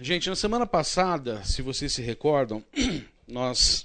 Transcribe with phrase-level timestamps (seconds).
[0.00, 2.64] Gente, na semana passada, se vocês se recordam,
[3.26, 3.84] nós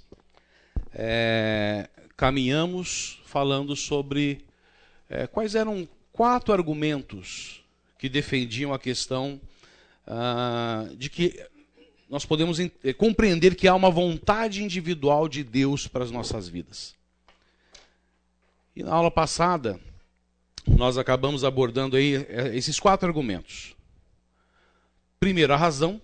[0.93, 4.45] é, caminhamos falando sobre
[5.09, 7.63] é, quais eram quatro argumentos
[7.97, 9.41] que defendiam a questão
[10.05, 11.43] ah, de que
[12.07, 16.93] nós podemos eh, compreender que há uma vontade individual de Deus para as nossas vidas.
[18.75, 19.79] E na aula passada,
[20.67, 23.73] nós acabamos abordando aí eh, esses quatro argumentos.
[25.23, 26.01] Primeiro, a razão.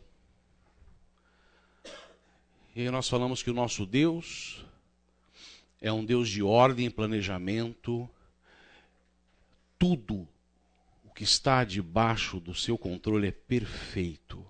[2.74, 4.66] E nós falamos que o nosso Deus
[5.82, 8.10] é um Deus de ordem e planejamento.
[9.78, 10.26] Tudo
[11.04, 14.42] o que está debaixo do seu controle é perfeito.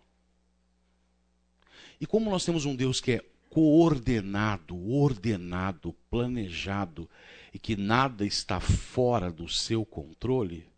[1.99, 7.09] E como nós temos um Deus que é coordenado, ordenado, planejado
[7.51, 10.69] e que nada está fora do seu controle,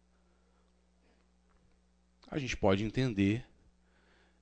[2.29, 3.50] a gente pode entender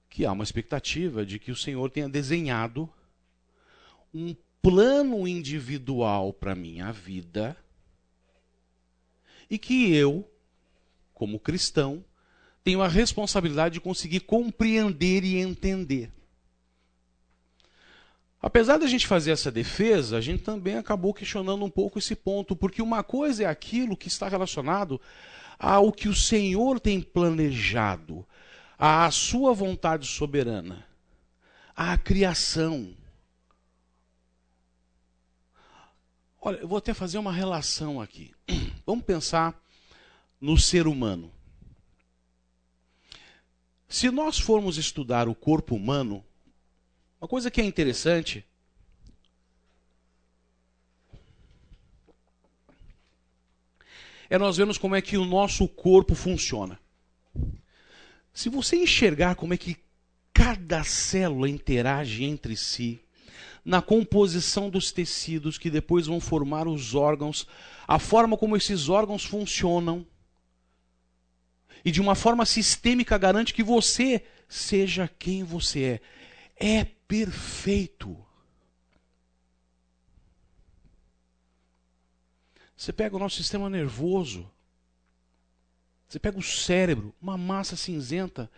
[0.10, 2.90] que há uma expectativa de que o Senhor tenha desenhado
[4.14, 7.56] um plano individual para minha vida
[9.50, 10.30] e que eu,
[11.14, 12.04] como cristão,
[12.64, 16.12] tenho a responsabilidade de conseguir compreender e entender.
[18.42, 22.56] Apesar da gente fazer essa defesa, a gente também acabou questionando um pouco esse ponto,
[22.56, 25.00] porque uma coisa é aquilo que está relacionado
[25.58, 28.26] ao que o Senhor tem planejado,
[28.80, 30.88] à sua vontade soberana,
[31.76, 32.96] à criação.
[36.40, 38.34] Olha, eu vou até fazer uma relação aqui.
[38.88, 39.62] Vamos pensar
[40.40, 41.30] no ser humano.
[43.90, 46.24] Se nós formos estudar o corpo humano,
[47.20, 48.46] uma coisa que é interessante
[54.30, 56.80] é nós vermos como é que o nosso corpo funciona.
[58.40, 59.76] Se você enxergar como é que
[60.32, 63.02] cada célula interage entre si,
[63.66, 67.45] na composição dos tecidos que depois vão formar os órgãos,
[67.86, 70.08] a forma como esses órgãos funcionam,
[71.83, 76.00] e de uma forma sistêmica garante que você seja quem você
[76.56, 76.80] é.
[76.80, 78.17] É perfeito.
[82.73, 84.50] Você pega o nosso sistema nervoso,
[86.09, 88.49] você pega o cérebro, uma massa cinzenta,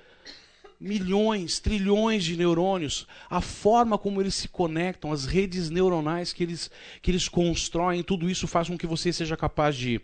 [0.80, 6.72] milhões, trilhões de neurônios, a forma como eles se conectam, as redes neuronais que eles,
[7.02, 10.02] que eles constroem, tudo isso faz com que você seja capaz de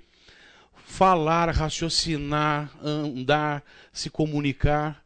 [0.86, 5.04] falar, raciocinar, andar, se comunicar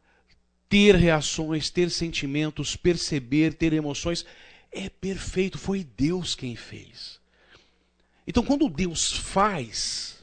[0.72, 4.24] ter reações, ter sentimentos, perceber, ter emoções.
[4.72, 7.20] É perfeito, foi Deus quem fez.
[8.26, 10.21] Então, quando Deus faz,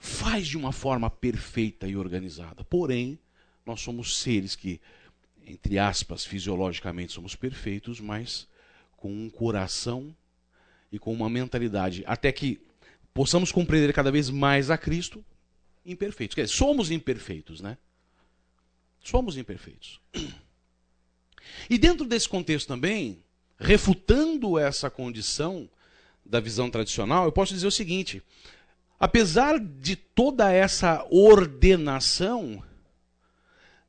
[0.00, 2.64] faz de uma forma perfeita e organizada.
[2.64, 3.18] Porém,
[3.66, 4.80] nós somos seres que,
[5.46, 8.48] entre aspas, fisiologicamente somos perfeitos, mas
[8.96, 10.16] com um coração
[10.90, 12.58] e com uma mentalidade, até que
[13.12, 15.22] possamos compreender cada vez mais a Cristo,
[15.84, 16.34] imperfeitos.
[16.34, 17.76] Quer dizer, somos imperfeitos, né?
[19.00, 20.00] Somos imperfeitos.
[21.68, 23.22] E dentro desse contexto também,
[23.58, 25.68] refutando essa condição
[26.24, 28.22] da visão tradicional, eu posso dizer o seguinte:
[29.00, 32.62] apesar de toda essa ordenação,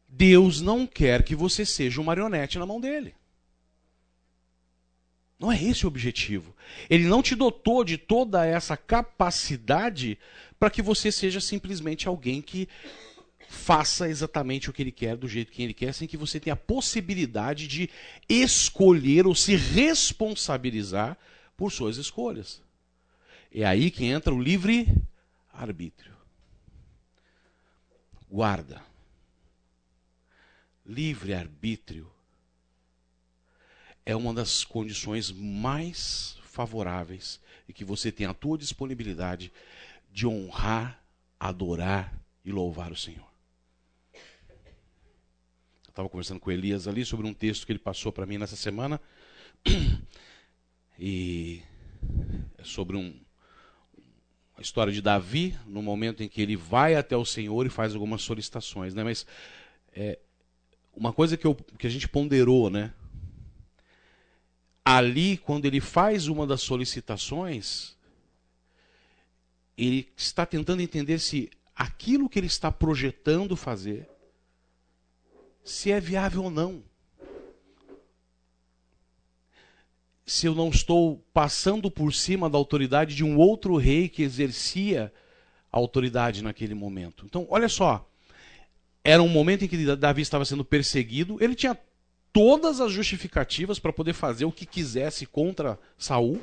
[0.08, 3.14] Deus não quer que você seja um marionete na mão dele.
[5.38, 6.56] Não é esse o objetivo.
[6.90, 10.18] Ele não te dotou de toda essa capacidade
[10.58, 12.70] para que você seja simplesmente alguém que
[13.50, 16.54] faça exatamente o que ele quer, do jeito que ele quer, sem que você tenha
[16.54, 17.90] a possibilidade de
[18.30, 21.18] escolher ou se responsabilizar
[21.58, 22.62] por suas escolhas.
[23.54, 24.88] É aí que entra o livre
[25.52, 26.16] arbítrio.
[28.30, 28.82] Guarda.
[30.86, 32.10] Livre arbítrio
[34.06, 39.52] é uma das condições mais favoráveis e que você tem a tua disponibilidade
[40.12, 41.04] de honrar,
[41.40, 42.14] adorar
[42.44, 43.32] e louvar o Senhor
[45.92, 49.00] estava conversando com Elias ali sobre um texto que ele passou para mim nessa semana.
[51.04, 51.64] E
[52.60, 53.20] é sobre um,
[54.62, 57.96] a história de Davi, no momento em que ele vai até o Senhor e faz
[57.96, 58.94] algumas solicitações.
[58.94, 59.04] Né?
[59.04, 59.26] Mas
[59.92, 60.20] é,
[60.96, 62.94] uma coisa que, eu, que a gente ponderou, né?
[64.86, 67.96] Ali, quando ele faz uma das solicitações,
[69.78, 74.08] ele está tentando entender se aquilo que ele está projetando fazer
[75.64, 76.84] se é viável ou não.
[80.26, 85.12] Se eu não estou passando por cima da autoridade de um outro rei que exercia
[85.72, 87.26] a autoridade naquele momento.
[87.26, 88.08] Então, olha só.
[89.04, 91.78] Era um momento em que Davi estava sendo perseguido, ele tinha
[92.32, 96.40] todas as justificativas para poder fazer o que quisesse contra Saul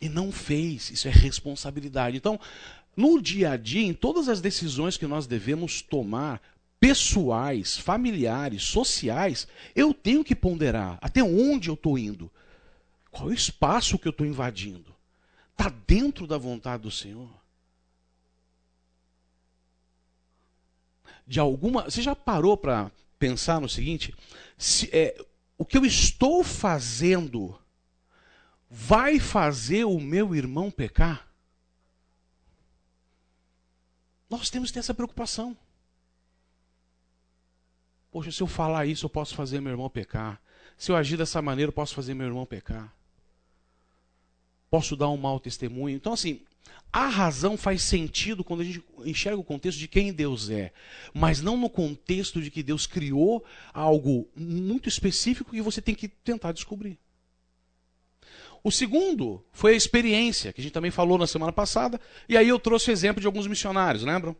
[0.00, 0.90] e não fez.
[0.90, 2.16] Isso é responsabilidade.
[2.16, 2.38] Então,
[2.96, 6.40] no dia a dia, em todas as decisões que nós devemos tomar,
[6.78, 12.30] pessoais, familiares, sociais, eu tenho que ponderar até onde eu estou indo.
[13.16, 14.94] Qual é o espaço que eu estou invadindo?
[15.52, 17.30] Está dentro da vontade do Senhor?
[21.26, 21.84] De alguma.
[21.84, 24.14] Você já parou para pensar no seguinte?
[24.58, 25.16] Se, é,
[25.56, 27.58] o que eu estou fazendo
[28.68, 31.26] vai fazer o meu irmão pecar?
[34.28, 35.56] Nós temos que ter essa preocupação.
[38.10, 40.38] Poxa, se eu falar isso, eu posso fazer meu irmão pecar.
[40.76, 42.94] Se eu agir dessa maneira, eu posso fazer meu irmão pecar.
[44.70, 45.96] Posso dar um mau testemunho.
[45.96, 46.40] Então, assim,
[46.92, 50.72] a razão faz sentido quando a gente enxerga o contexto de quem Deus é,
[51.12, 56.08] mas não no contexto de que Deus criou algo muito específico que você tem que
[56.08, 56.98] tentar descobrir.
[58.64, 62.48] O segundo foi a experiência, que a gente também falou na semana passada, e aí
[62.48, 64.34] eu trouxe o exemplo de alguns missionários, lembram?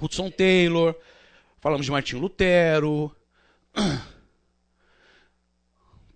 [0.00, 0.96] Hudson Taylor,
[1.60, 3.14] falamos de Martinho Lutero.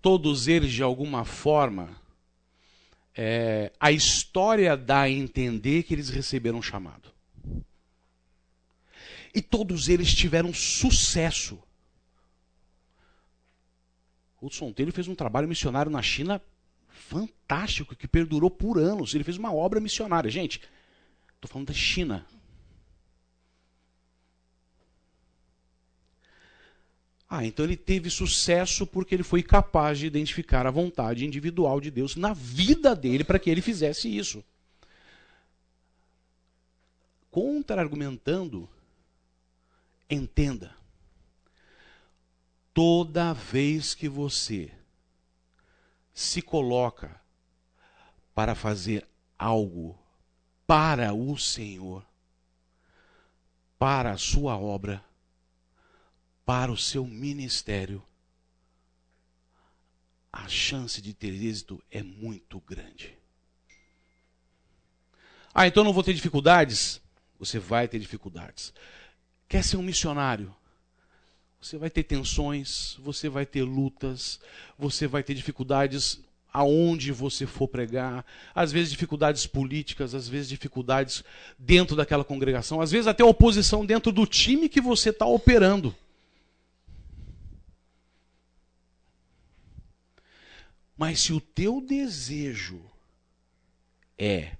[0.01, 2.00] Todos eles, de alguma forma,
[3.15, 7.11] é, a história dá a entender que eles receberam um chamado.
[9.33, 11.61] E todos eles tiveram sucesso.
[14.41, 16.41] Hudson Taylor fez um trabalho missionário na China
[16.89, 19.13] fantástico, que perdurou por anos.
[19.13, 20.29] Ele fez uma obra missionária.
[20.29, 20.61] Gente,
[21.35, 22.25] estou falando da China.
[27.33, 31.89] Ah, então ele teve sucesso porque ele foi capaz de identificar a vontade individual de
[31.89, 34.43] Deus na vida dele para que ele fizesse isso.
[37.31, 38.67] Contra-argumentando,
[40.09, 40.75] entenda.
[42.73, 44.69] Toda vez que você
[46.13, 47.15] se coloca
[48.35, 49.07] para fazer
[49.39, 49.97] algo
[50.67, 52.05] para o Senhor,
[53.79, 55.01] para a sua obra,
[56.51, 58.03] para o seu ministério,
[60.33, 63.17] a chance de ter êxito é muito grande.
[65.53, 66.99] Ah, então não vou ter dificuldades?
[67.39, 68.73] Você vai ter dificuldades.
[69.47, 70.53] Quer ser um missionário?
[71.61, 74.37] Você vai ter tensões, você vai ter lutas,
[74.77, 76.19] você vai ter dificuldades
[76.51, 81.23] aonde você for pregar, às vezes dificuldades políticas, às vezes dificuldades
[81.57, 85.95] dentro daquela congregação, às vezes até oposição dentro do time que você está operando.
[91.01, 92.79] Mas se o teu desejo
[94.19, 94.55] é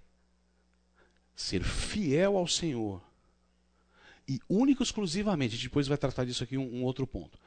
[1.35, 2.99] ser fiel ao Senhor,
[4.27, 7.37] e único exclusivamente, depois vai tratar disso aqui um, um outro ponto,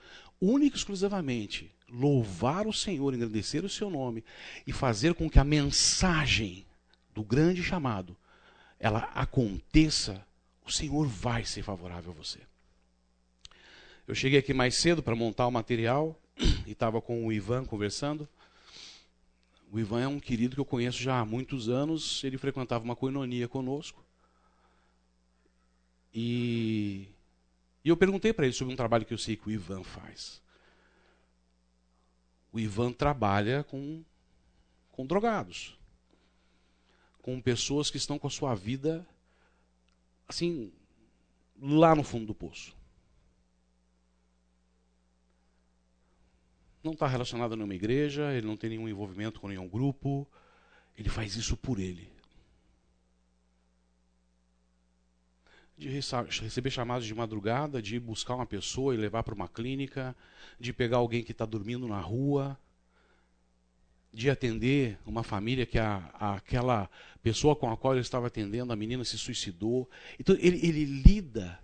[0.41, 4.23] único exclusivamente louvar o Senhor, engrandecer o seu nome
[4.65, 6.65] e fazer com que a mensagem
[7.13, 8.17] do grande chamado
[8.79, 10.25] ela aconteça,
[10.65, 12.39] o Senhor vai ser favorável a você.
[14.07, 16.17] Eu cheguei aqui mais cedo para montar o material
[16.65, 18.29] e estava com o Ivan conversando.
[19.75, 22.23] O Ivan é um querido que eu conheço já há muitos anos.
[22.23, 24.05] Ele frequentava uma coinonia conosco.
[26.15, 27.09] E,
[27.85, 30.41] e eu perguntei para ele sobre um trabalho que eu sei que o Ivan faz.
[32.53, 34.05] O Ivan trabalha com,
[34.93, 35.77] com drogados.
[37.21, 39.05] Com pessoas que estão com a sua vida
[40.29, 40.73] assim,
[41.61, 42.77] lá no fundo do poço.
[46.85, 50.29] Não está relacionado a nenhuma igreja, ele não tem nenhum envolvimento com nenhum grupo,
[50.97, 52.13] ele faz isso por ele.
[55.77, 60.15] De receber chamados de madrugada, de buscar uma pessoa e levar para uma clínica,
[60.61, 62.57] de pegar alguém que está dormindo na rua,
[64.13, 66.89] de atender uma família que a, a, aquela
[67.23, 69.91] pessoa com a qual ele estava atendendo, a menina se suicidou.
[70.21, 71.59] Então ele, ele lida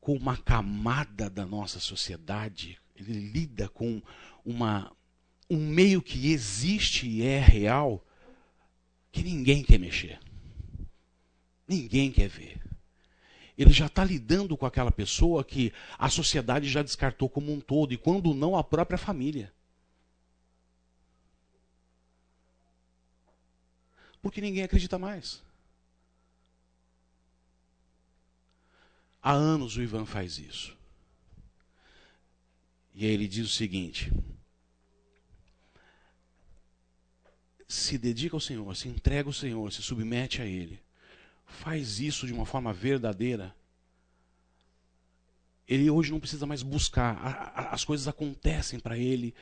[0.00, 4.02] com uma camada da nossa sociedade ele lida com
[4.44, 4.94] uma,
[5.48, 8.04] um meio que existe e é real
[9.12, 10.20] que ninguém quer mexer.
[11.66, 12.60] Ninguém quer ver.
[13.56, 17.92] Ele já está lidando com aquela pessoa que a sociedade já descartou como um todo,
[17.92, 19.52] e quando não, a própria família.
[24.22, 25.42] Porque ninguém acredita mais.
[29.22, 30.79] Há anos o Ivan faz isso.
[33.00, 34.12] E aí ele diz o seguinte:
[37.66, 40.78] se dedica ao Senhor, se entrega ao Senhor, se submete a Ele,
[41.46, 43.56] faz isso de uma forma verdadeira,
[45.66, 49.34] Ele hoje não precisa mais buscar, as coisas acontecem para ele,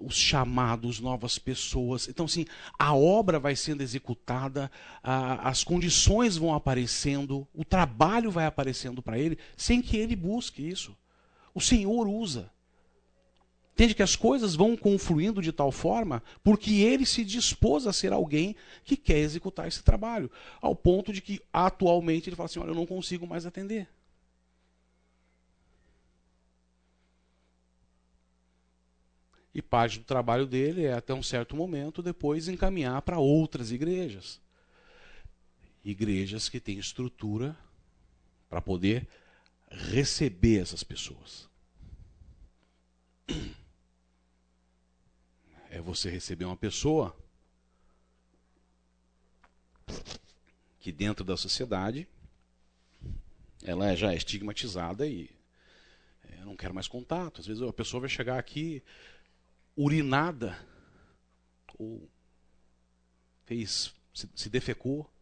[0.00, 2.08] os chamados, novas pessoas.
[2.08, 2.46] Então, assim,
[2.78, 4.70] a obra vai sendo executada,
[5.02, 10.96] as condições vão aparecendo, o trabalho vai aparecendo para ele, sem que ele busque isso.
[11.52, 12.53] O Senhor usa.
[13.74, 18.12] Entende que as coisas vão confluindo de tal forma porque ele se dispôs a ser
[18.12, 18.54] alguém
[18.84, 20.30] que quer executar esse trabalho.
[20.60, 23.88] Ao ponto de que, atualmente, ele fala assim: olha, eu não consigo mais atender.
[29.52, 34.40] E parte do trabalho dele é, até um certo momento, depois encaminhar para outras igrejas.
[35.84, 37.56] Igrejas que têm estrutura
[38.48, 39.06] para poder
[39.68, 41.48] receber essas pessoas.
[45.74, 47.16] É você receber uma pessoa
[50.78, 52.06] que dentro da sociedade
[53.60, 55.28] ela já é estigmatizada e
[56.30, 57.40] é, eu não quero mais contato.
[57.40, 58.84] Às vezes a pessoa vai chegar aqui
[59.76, 60.56] urinada,
[61.76, 62.08] ou
[63.44, 65.12] fez, se, se defecou,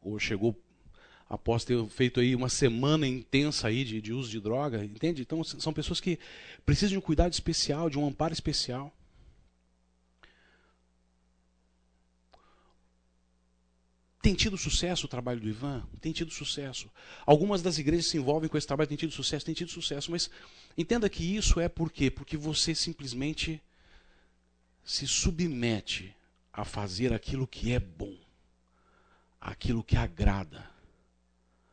[0.00, 0.60] ou chegou
[1.32, 5.22] após ter feito aí uma semana intensa aí de, de uso de droga, entende?
[5.22, 6.18] Então são pessoas que
[6.62, 8.94] precisam de um cuidado especial, de um amparo especial.
[14.20, 15.88] Tem tido sucesso o trabalho do Ivan?
[16.02, 16.90] Tem tido sucesso.
[17.24, 20.28] Algumas das igrejas se envolvem com esse trabalho, tem tido sucesso, tem tido sucesso, mas
[20.76, 22.10] entenda que isso é por quê?
[22.10, 23.58] Porque você simplesmente
[24.84, 26.14] se submete
[26.52, 28.14] a fazer aquilo que é bom,
[29.40, 30.71] aquilo que agrada.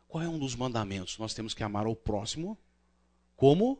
[0.10, 1.20] Qual é um dos mandamentos?
[1.20, 2.58] Nós temos que amar ao próximo
[3.38, 3.80] como?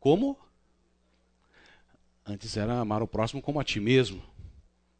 [0.00, 0.36] Como?
[2.24, 4.20] Antes era amar o próximo como a ti mesmo.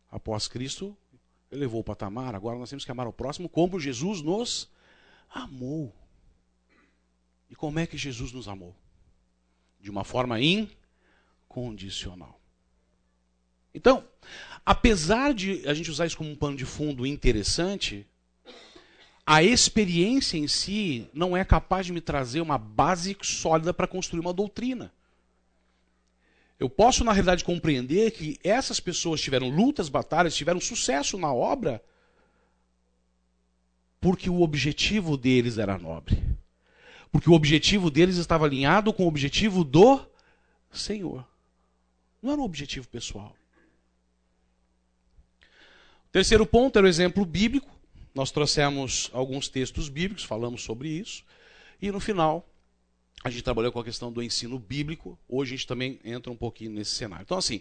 [0.08, 0.96] Após Cristo,
[1.50, 4.70] elevou o patamar, agora nós temos que amar o próximo como Jesus nos
[5.28, 5.92] amou.
[7.50, 8.76] E como é que Jesus nos amou?
[9.80, 12.40] De uma forma incondicional.
[13.74, 14.08] Então,
[14.64, 18.08] apesar de a gente usar isso como um pano de fundo interessante,
[19.26, 24.20] a experiência em si não é capaz de me trazer uma base sólida para construir
[24.20, 24.92] uma doutrina.
[26.60, 31.82] Eu posso, na realidade, compreender que essas pessoas tiveram lutas, batalhas, tiveram sucesso na obra,
[34.00, 36.22] porque o objetivo deles era nobre.
[37.10, 40.06] Porque o objetivo deles estava alinhado com o objetivo do
[40.70, 41.26] Senhor.
[42.22, 43.34] Não era um objetivo pessoal.
[45.40, 47.75] O terceiro ponto era o exemplo bíblico.
[48.16, 51.22] Nós trouxemos alguns textos bíblicos, falamos sobre isso.
[51.82, 52.48] E no final,
[53.22, 56.36] a gente trabalhou com a questão do ensino bíblico, hoje a gente também entra um
[56.36, 57.24] pouquinho nesse cenário.
[57.24, 57.60] Então, assim,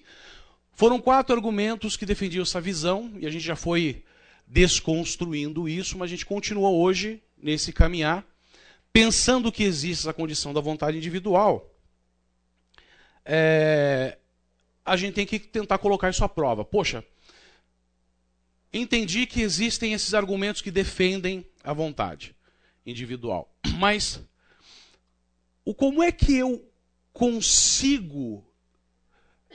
[0.72, 4.06] foram quatro argumentos que defendiam essa visão, e a gente já foi
[4.48, 8.26] desconstruindo isso, mas a gente continua hoje nesse caminhar,
[8.94, 11.70] pensando que existe essa condição da vontade individual.
[13.26, 14.18] É,
[14.86, 16.64] a gente tem que tentar colocar isso à prova.
[16.64, 17.04] Poxa,
[18.80, 22.36] entendi que existem esses argumentos que defendem a vontade
[22.86, 24.22] individual, mas
[25.64, 26.64] o como é que eu
[27.12, 28.46] consigo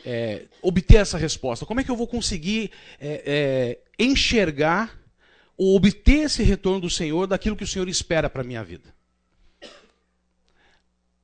[0.05, 1.67] é, obter essa resposta?
[1.67, 4.99] Como é que eu vou conseguir é, é, enxergar
[5.57, 8.95] ou obter esse retorno do Senhor daquilo que o Senhor espera para a minha vida?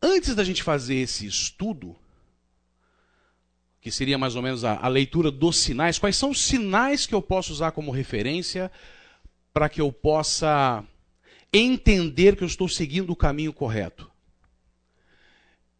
[0.00, 1.96] Antes da gente fazer esse estudo,
[3.86, 7.14] que seria mais ou menos a, a leitura dos sinais, quais são os sinais que
[7.14, 8.68] eu posso usar como referência
[9.54, 10.84] para que eu possa
[11.52, 14.10] entender que eu estou seguindo o caminho correto?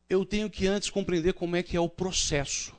[0.08, 2.72] eu tenho que antes compreender como é que é o processo.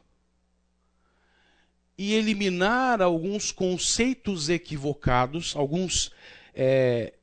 [1.98, 6.12] E eliminar alguns conceitos equivocados, alguns
[6.54, 7.14] é,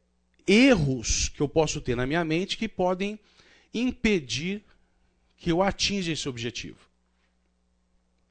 [0.46, 3.18] erros que eu posso ter na minha mente que podem
[3.72, 4.62] impedir
[5.36, 6.93] que eu atinja esse objetivo.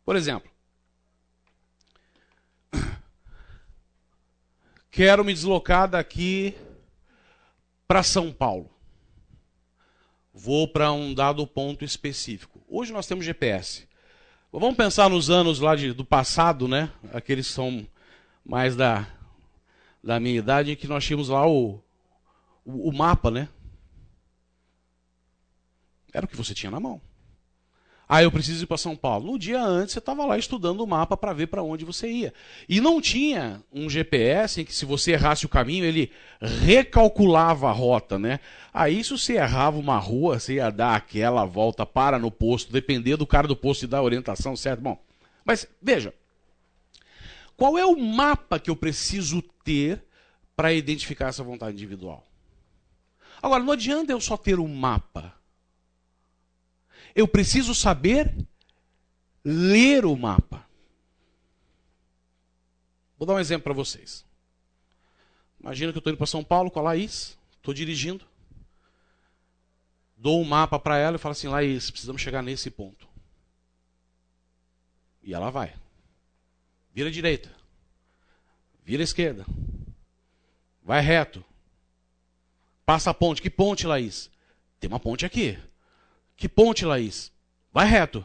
[0.06, 0.52] Por exemplo,
[4.92, 6.56] quero me deslocar daqui
[7.88, 8.74] para São Paulo
[10.34, 12.60] vou para um dado ponto específico.
[12.68, 13.88] Hoje nós temos GPS.
[14.52, 16.92] Vamos pensar nos anos lá de, do passado, né?
[17.14, 17.88] Aqueles que são
[18.44, 19.08] mais da,
[20.04, 21.82] da minha idade, em que nós tínhamos lá o,
[22.66, 23.48] o, o mapa, né?
[26.12, 27.02] Era o que você tinha na mão.
[28.16, 29.32] Ah, eu preciso ir para São Paulo.
[29.32, 32.32] No dia antes, você estava lá estudando o mapa para ver para onde você ia.
[32.70, 37.72] E não tinha um GPS em que, se você errasse o caminho, ele recalculava a
[37.72, 38.40] rota, né?
[38.72, 43.18] Aí, se você errava uma rua, você ia dar aquela volta para no posto, depender
[43.18, 44.82] do cara do posto e dar a orientação, certo?
[44.82, 45.04] Bom,
[45.44, 46.14] mas veja,
[47.58, 50.04] qual é o mapa que eu preciso ter
[50.56, 52.24] para identificar essa vontade individual?
[53.42, 55.34] Agora, não adianta eu só ter um mapa.
[57.16, 58.36] Eu preciso saber
[59.44, 60.66] ler o mapa.
[63.18, 64.26] Vou dar um exemplo para vocês.
[65.60, 68.26] Imagina que eu estou indo para São Paulo com a Laís, estou dirigindo.
[70.18, 73.08] Dou um mapa para ela e falo assim: Laís, precisamos chegar nesse ponto.
[75.22, 75.74] E ela vai.
[76.94, 77.50] Vira direita.
[78.84, 79.46] Vira esquerda.
[80.84, 81.44] Vai reto.
[82.86, 83.42] Passa a ponte.
[83.42, 84.30] Que ponte, Laís?
[84.80, 85.58] Tem uma ponte aqui.
[86.36, 87.32] Que ponte, Laís?
[87.72, 88.24] Vai reto.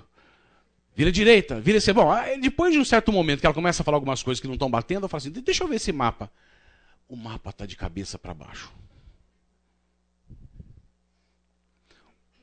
[0.94, 1.92] Vira direita, vira esse.
[1.92, 2.10] Bom,
[2.40, 4.68] depois de um certo momento que ela começa a falar algumas coisas que não estão
[4.68, 6.30] batendo, eu falo assim: deixa eu ver esse mapa.
[7.08, 8.72] O mapa está de cabeça para baixo.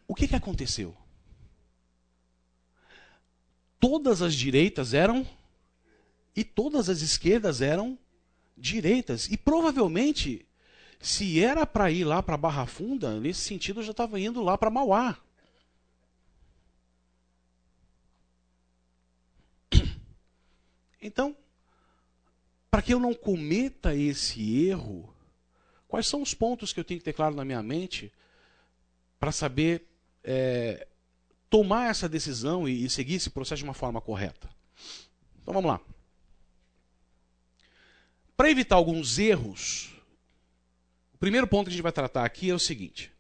[0.08, 0.96] O que, que aconteceu?
[3.80, 5.28] Todas as direitas eram
[6.36, 7.98] e todas as esquerdas eram
[8.58, 9.28] direitas.
[9.30, 10.46] E provavelmente,
[11.00, 14.58] se era para ir lá para Barra Funda, nesse sentido eu já estava indo lá
[14.58, 15.18] para Mauá.
[21.06, 21.36] Então,
[22.72, 25.14] para que eu não cometa esse erro,
[25.88, 28.12] quais são os pontos que eu tenho que ter claro na minha mente
[29.20, 29.88] para saber
[30.24, 30.88] é,
[31.50, 34.50] tomar essa decisão e, e seguir esse processo de uma forma correta?
[35.42, 35.80] Então vamos lá.
[38.36, 39.94] Para evitar alguns erros,
[41.14, 43.12] o primeiro ponto que a gente vai tratar aqui é o seguinte.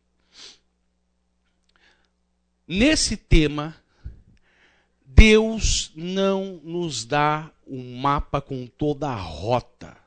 [2.67, 3.75] Nesse tema,
[5.05, 9.97] Deus não nos dá um mapa com toda a rota.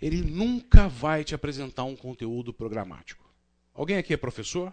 [0.00, 3.28] Ele nunca vai te apresentar um conteúdo programático.
[3.74, 4.72] Alguém aqui é professor?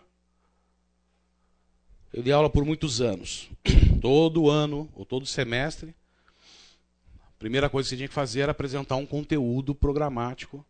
[2.13, 3.49] Eu dei aula por muitos anos.
[4.01, 5.95] Todo ano, ou todo semestre,
[7.27, 10.63] a primeira coisa que você tinha que fazer era apresentar um conteúdo programático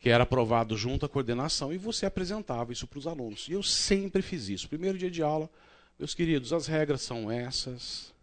[0.00, 3.46] que era aprovado junto à coordenação, e você apresentava isso para os alunos.
[3.48, 4.66] E eu sempre fiz isso.
[4.66, 5.48] Primeiro dia de aula,
[6.00, 8.14] meus queridos, as regras são essas,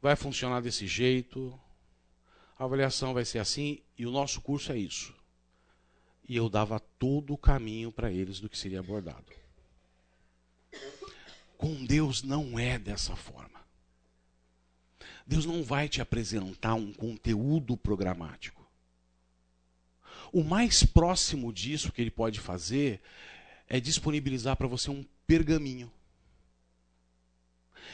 [0.00, 1.58] vai funcionar desse jeito,
[2.56, 5.12] a avaliação vai ser assim, e o nosso curso é isso.
[6.28, 9.26] E eu dava todo o caminho para eles do que seria abordado.
[11.58, 13.60] Com Deus não é dessa forma.
[15.26, 18.64] Deus não vai te apresentar um conteúdo programático.
[20.32, 23.00] O mais próximo disso que ele pode fazer
[23.66, 25.90] é disponibilizar para você um pergaminho.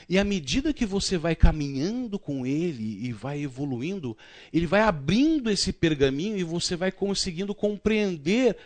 [0.09, 4.17] E à medida que você vai caminhando com ele e vai evoluindo,
[4.53, 8.57] ele vai abrindo esse pergaminho e você vai conseguindo compreender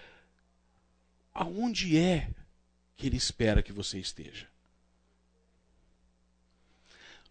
[1.32, 2.30] aonde é
[2.96, 4.46] que ele espera que você esteja.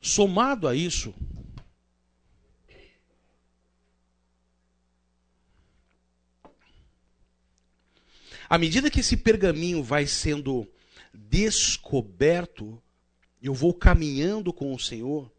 [0.02, 1.14] Somado a isso,
[8.50, 10.68] À medida que esse pergaminho vai sendo
[11.14, 12.82] descoberto,
[13.42, 15.32] eu vou caminhando com o Senhor,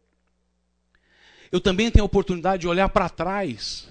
[1.51, 3.89] eu também tenho a oportunidade de olhar para trás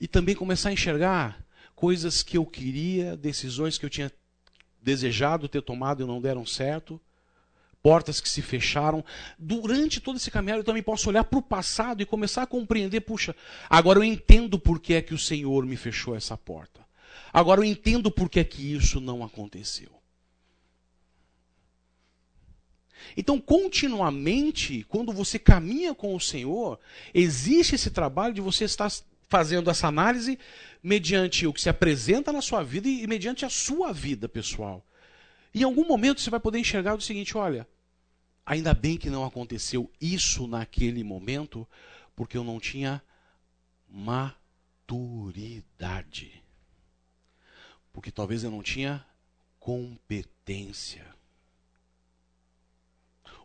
[0.00, 4.10] e também começar a enxergar coisas que eu queria, decisões que eu tinha
[4.82, 7.00] desejado ter tomado e não deram certo,
[7.82, 9.04] portas que se fecharam.
[9.38, 13.00] Durante todo esse caminhar, eu também posso olhar para o passado e começar a compreender:
[13.02, 13.36] puxa,
[13.68, 16.80] agora eu entendo por que é que o Senhor me fechou essa porta.
[17.32, 19.99] Agora eu entendo por que, é que isso não aconteceu.
[23.16, 26.78] Então, continuamente, quando você caminha com o Senhor,
[27.14, 28.90] existe esse trabalho de você estar
[29.28, 30.38] fazendo essa análise
[30.82, 34.84] mediante o que se apresenta na sua vida e mediante a sua vida pessoal.
[35.54, 37.66] Em algum momento você vai poder enxergar o seguinte: olha,
[38.44, 41.68] ainda bem que não aconteceu isso naquele momento,
[42.14, 43.02] porque eu não tinha
[43.88, 44.90] maturidade
[47.92, 49.04] porque talvez eu não tinha
[49.58, 51.06] competência.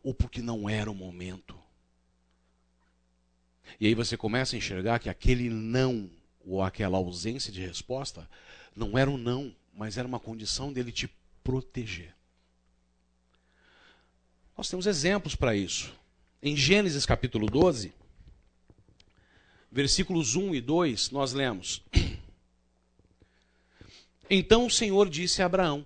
[0.06, 1.58] Ou porque não era o momento.
[3.80, 6.08] E aí você começa a enxergar que aquele não,
[6.46, 8.30] ou aquela ausência de resposta,
[8.76, 11.10] não era um não, mas era uma condição dele te
[11.44, 12.14] proteger.
[14.56, 15.92] Nós temos exemplos para isso.
[16.40, 17.92] Em Gênesis capítulo 12,
[19.72, 21.82] versículos 1 e 2, nós lemos:
[24.30, 25.84] então o Senhor disse a Abraão: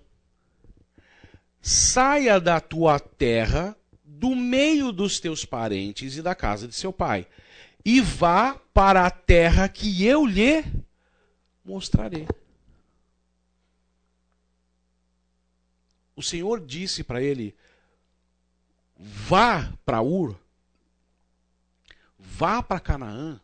[1.62, 3.74] Saia da tua terra,
[4.20, 7.26] do meio dos teus parentes e da casa de seu pai,
[7.82, 10.62] e vá para a terra que eu lhe
[11.64, 12.28] mostrarei.
[16.14, 17.56] O Senhor disse para ele:
[18.94, 20.38] Vá para Ur,
[22.18, 23.40] vá para Canaã,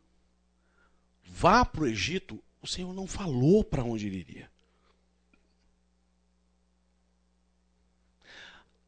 [1.25, 2.39] vá para o Egito.
[2.61, 4.51] O Senhor não falou para onde ele iria.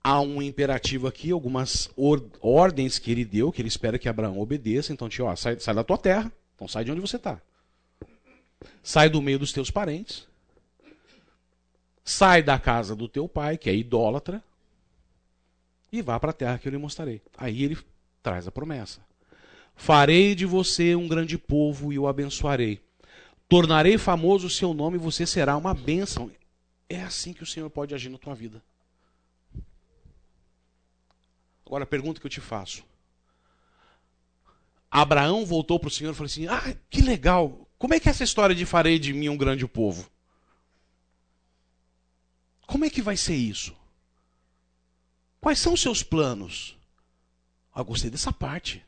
[0.03, 4.39] Há um imperativo aqui, algumas or ordens que ele deu, que ele espera que Abraão
[4.39, 4.93] obedeça.
[4.93, 6.33] Então, tio, ó, sai, sai da tua terra.
[6.55, 7.41] Então, sai de onde você está.
[8.83, 10.27] Sai do meio dos teus parentes.
[12.05, 14.43] Sai da casa do teu pai, que é idólatra.
[15.93, 17.21] E vá para a terra que eu lhe mostrarei.
[17.37, 17.79] Aí ele
[18.23, 19.01] traz a promessa.
[19.75, 22.81] Farei de você um grande povo e o abençoarei.
[23.49, 26.31] Tornarei famoso o seu nome e você será uma bênção.
[26.89, 28.63] É assim que o Senhor pode agir na tua vida.
[31.69, 32.83] Agora a pergunta que eu te faço.
[34.91, 37.69] Abraão voltou para o Senhor e falou assim: Ah, que legal.
[37.79, 40.11] Como é que é essa história de farei de mim um grande povo?
[42.67, 43.77] Como é que vai ser isso?
[45.43, 46.75] Quais são os seus planos?
[47.71, 48.83] Ah, gostei dessa parte.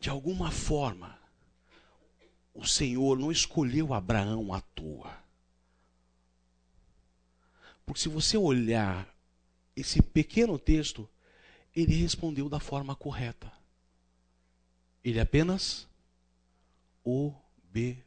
[0.00, 1.16] De alguma forma,
[2.52, 5.19] o Senhor não escolheu Abraão à toa.
[7.90, 9.12] Porque se você olhar
[9.74, 11.10] esse pequeno texto,
[11.74, 13.52] ele respondeu da forma correta.
[15.02, 15.88] Ele apenas
[17.02, 18.06] obedeceu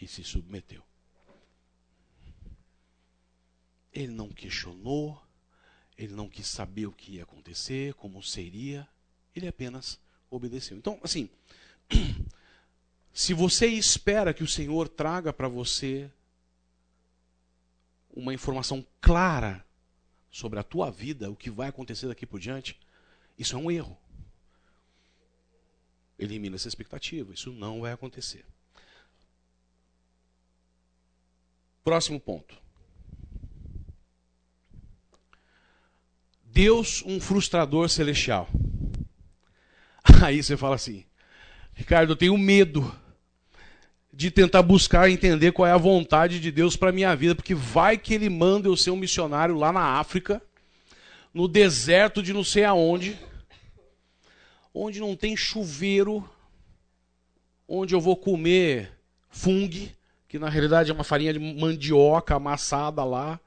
[0.00, 0.82] e se submeteu.
[3.92, 5.22] Ele não questionou,
[5.98, 8.88] ele não quis saber o que ia acontecer, como seria,
[9.34, 10.00] ele apenas
[10.30, 10.78] obedeceu.
[10.78, 11.28] Então, assim,
[13.12, 16.10] se você espera que o Senhor traga para você
[18.16, 19.64] uma informação clara
[20.30, 22.80] sobre a tua vida, o que vai acontecer daqui por diante,
[23.38, 23.96] isso é um erro.
[26.18, 28.44] Elimina essa expectativa, isso não vai acontecer.
[31.84, 32.56] Próximo ponto.
[36.42, 38.48] Deus, um frustrador celestial.
[40.24, 41.04] Aí você fala assim,
[41.74, 42.82] Ricardo, eu tenho medo
[44.16, 47.98] de tentar buscar entender qual é a vontade de Deus para minha vida, porque vai
[47.98, 50.40] que ele manda eu ser um missionário lá na África,
[51.34, 53.14] no deserto de não sei aonde,
[54.72, 56.26] onde não tem chuveiro,
[57.68, 58.90] onde eu vou comer
[59.28, 59.86] fungo,
[60.26, 63.38] que na realidade é uma farinha de mandioca amassada lá.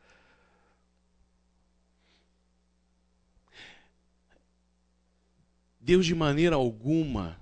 [5.79, 7.39] Deus de maneira alguma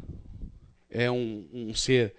[0.89, 2.15] é um, um ser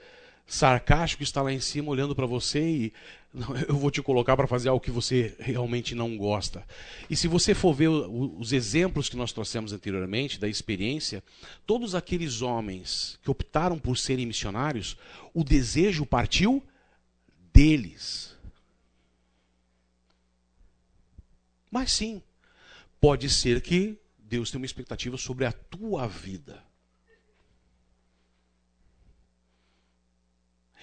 [0.48, 2.92] sarcástico está lá em cima olhando para você e
[3.32, 6.66] não, eu vou te colocar para fazer algo que você realmente não gosta.
[7.10, 11.22] E se você for ver os exemplos que nós trouxemos anteriormente da experiência,
[11.66, 14.96] todos aqueles homens que optaram por serem missionários,
[15.34, 16.62] o desejo partiu
[17.52, 18.34] deles.
[21.70, 22.22] Mas sim,
[22.98, 26.67] pode ser que Deus tenha uma expectativa sobre a tua vida.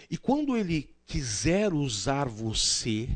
[0.10, 3.10] E quando ele quiser usar você,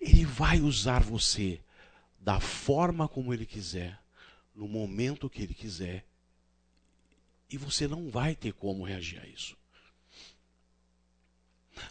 [0.00, 1.60] ele vai usar você
[2.18, 3.98] da forma como ele quiser,
[4.54, 6.04] no momento que ele quiser.
[7.50, 9.56] E você não vai ter como reagir a isso.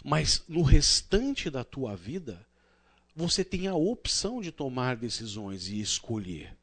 [0.03, 2.45] Mas no restante da tua vida,
[3.15, 6.55] você tem a opção de tomar decisões e escolher.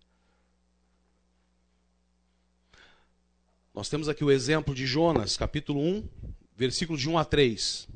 [3.74, 6.09] Nós temos aqui o exemplo de Jonas, capítulo 1,
[6.57, 7.88] versículos de 1 a 3.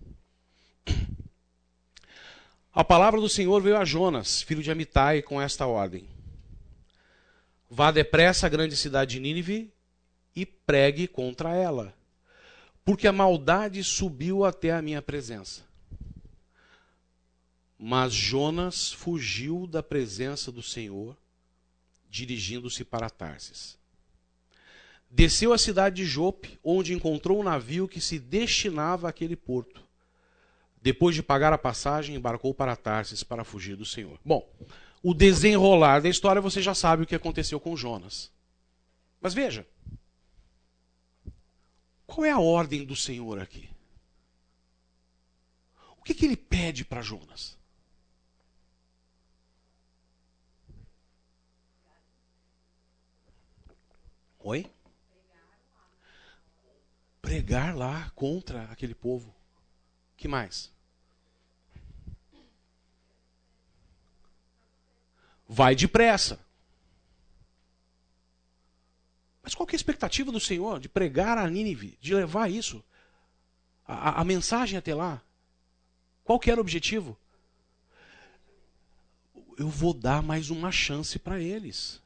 [2.72, 6.06] A palavra do Senhor veio a Jonas, filho de Amitai, com esta ordem:
[7.68, 9.72] Vá depressa à grande cidade de Nínive
[10.36, 11.92] e pregue contra ela,
[12.84, 15.68] porque a maldade subiu até a minha presença.
[17.78, 21.16] Mas Jonas fugiu da presença do Senhor,
[22.10, 23.79] dirigindo-se para Tarsis.
[25.10, 29.82] Desceu à cidade de Jope, onde encontrou um navio que se destinava àquele porto.
[30.80, 34.18] Depois de pagar a passagem, embarcou para Tarsis para fugir do Senhor.
[34.24, 34.48] Bom,
[35.02, 38.30] o desenrolar da história você já sabe o que aconteceu com Jonas.
[39.20, 39.66] Mas veja,
[42.06, 43.68] qual é a ordem do Senhor aqui?
[45.98, 47.58] O que, que ele pede para Jonas?
[54.38, 54.66] Oi?
[57.30, 59.32] Pregar lá contra aquele povo.
[60.16, 60.68] Que mais?
[65.48, 66.44] Vai depressa.
[69.44, 72.82] Mas qual é a expectativa do Senhor de pregar a Nínive, de levar isso,
[73.86, 75.22] a, a mensagem até lá?
[76.24, 77.16] Qual que era o objetivo?
[79.56, 82.02] Eu vou dar mais uma chance para eles.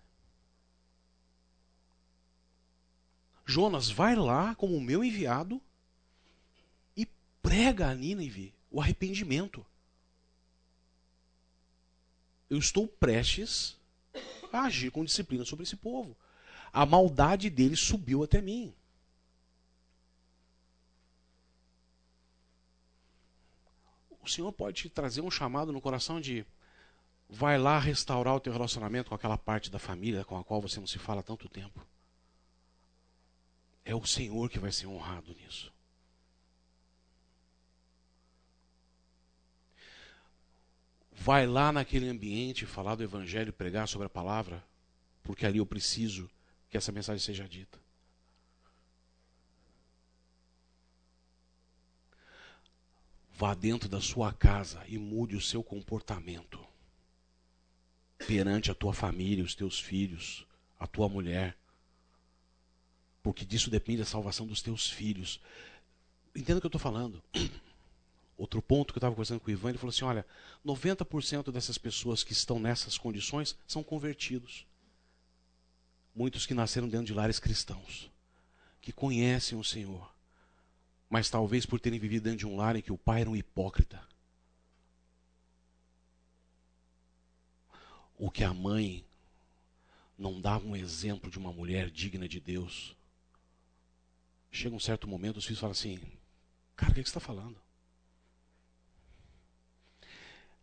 [3.46, 5.61] Jonas, vai lá como o meu enviado
[6.96, 7.07] e
[7.42, 9.64] prega a Nínive o arrependimento.
[12.48, 13.76] Eu estou prestes
[14.52, 16.16] a agir com disciplina sobre esse povo.
[16.72, 18.74] A maldade deles subiu até mim.
[24.20, 26.46] O Senhor pode te trazer um chamado no coração de
[27.28, 30.80] vai lá restaurar o teu relacionamento com aquela parte da família com a qual você
[30.80, 31.87] não se fala há tanto tempo.
[33.85, 35.73] É o Senhor que vai ser honrado nisso.
[41.12, 44.64] Vai lá naquele ambiente falar do Evangelho, pregar sobre a palavra,
[45.23, 46.31] porque ali eu preciso
[46.68, 47.79] que essa mensagem seja dita.
[53.33, 56.64] Vá dentro da sua casa e mude o seu comportamento
[58.27, 60.47] perante a tua família, os teus filhos,
[60.79, 61.57] a tua mulher.
[63.25, 65.41] Porque disso depende a salvação dos teus filhos.
[66.37, 67.23] Entenda o que eu estou falando.
[68.37, 70.27] Outro ponto que eu estava conversando com o Ivan, ele falou assim: olha,
[70.65, 74.67] 90% dessas pessoas que estão nessas condições são convertidos.
[76.15, 78.11] Muitos que nasceram dentro de lares cristãos,
[78.79, 80.15] que conhecem o Senhor,
[81.09, 83.35] mas talvez por terem vivido dentro de um lar em que o pai era um
[83.35, 84.07] hipócrita,
[88.19, 89.03] ou que a mãe
[90.19, 92.95] não dava um exemplo de uma mulher digna de Deus.
[94.55, 95.99] Chega um certo momento, os filhos falam assim:
[96.77, 97.61] Cara, o que, é que você está falando?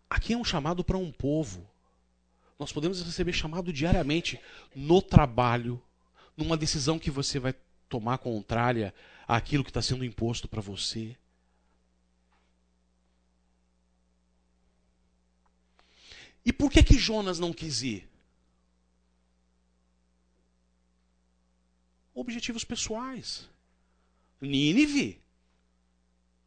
[0.10, 1.70] Aqui é um chamado para um povo.
[2.58, 4.40] Nós podemos receber chamado diariamente
[4.74, 5.84] no trabalho,
[6.38, 7.54] numa decisão que você vai
[7.90, 8.94] tomar contrária
[9.28, 11.18] àquilo que está sendo imposto para você.
[16.46, 18.10] E por que que Jonas não quis ir?
[22.14, 23.50] Objetivos pessoais.
[24.42, 25.22] Nínive.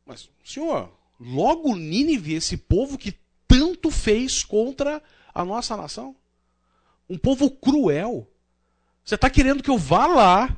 [0.04, 5.02] Mas, senhor, logo Nínive, esse povo que tanto fez contra
[5.32, 6.16] a nossa nação.
[7.08, 8.28] Um povo cruel.
[9.04, 10.56] Você está querendo que eu vá lá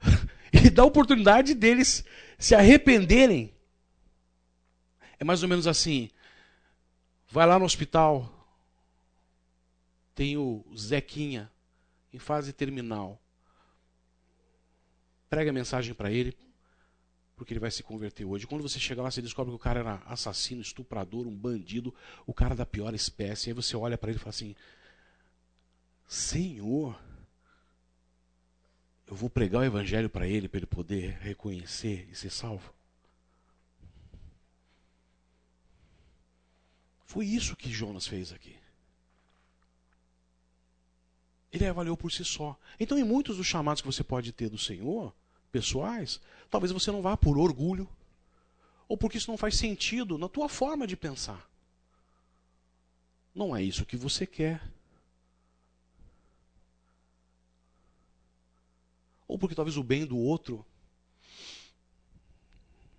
[0.52, 2.04] e dar a oportunidade deles
[2.38, 3.54] se arrependerem?
[5.18, 6.10] É mais ou menos assim.
[7.30, 8.30] Vai lá no hospital.
[10.14, 11.50] Tem o Zequinha
[12.12, 13.20] em fase terminal.
[15.28, 16.36] Prega a mensagem para ele,
[17.36, 18.46] porque ele vai se converter hoje.
[18.46, 21.94] Quando você chega lá, você descobre que o cara era assassino, estuprador, um bandido,
[22.26, 23.50] o cara da pior espécie.
[23.50, 24.54] Aí você olha para ele e fala assim:
[26.06, 26.98] Senhor,
[29.06, 32.72] eu vou pregar o evangelho para ele, para ele poder reconhecer e ser salvo.
[37.04, 38.56] Foi isso que Jonas fez aqui.
[41.52, 42.58] Ele avaliou por si só.
[42.80, 45.14] Então, em muitos dos chamados que você pode ter do Senhor,
[45.52, 47.88] pessoais, talvez você não vá por orgulho,
[48.88, 51.48] ou porque isso não faz sentido na tua forma de pensar.
[53.34, 54.62] Não é isso que você quer.
[59.26, 60.64] Ou porque talvez o bem do outro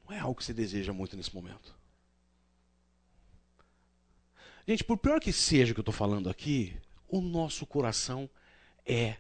[0.06, 1.74] não é algo que você deseja muito nesse momento.
[4.68, 6.76] Gente, por pior que seja o que eu estou falando aqui,
[7.08, 8.30] o nosso coração
[8.86, 9.18] é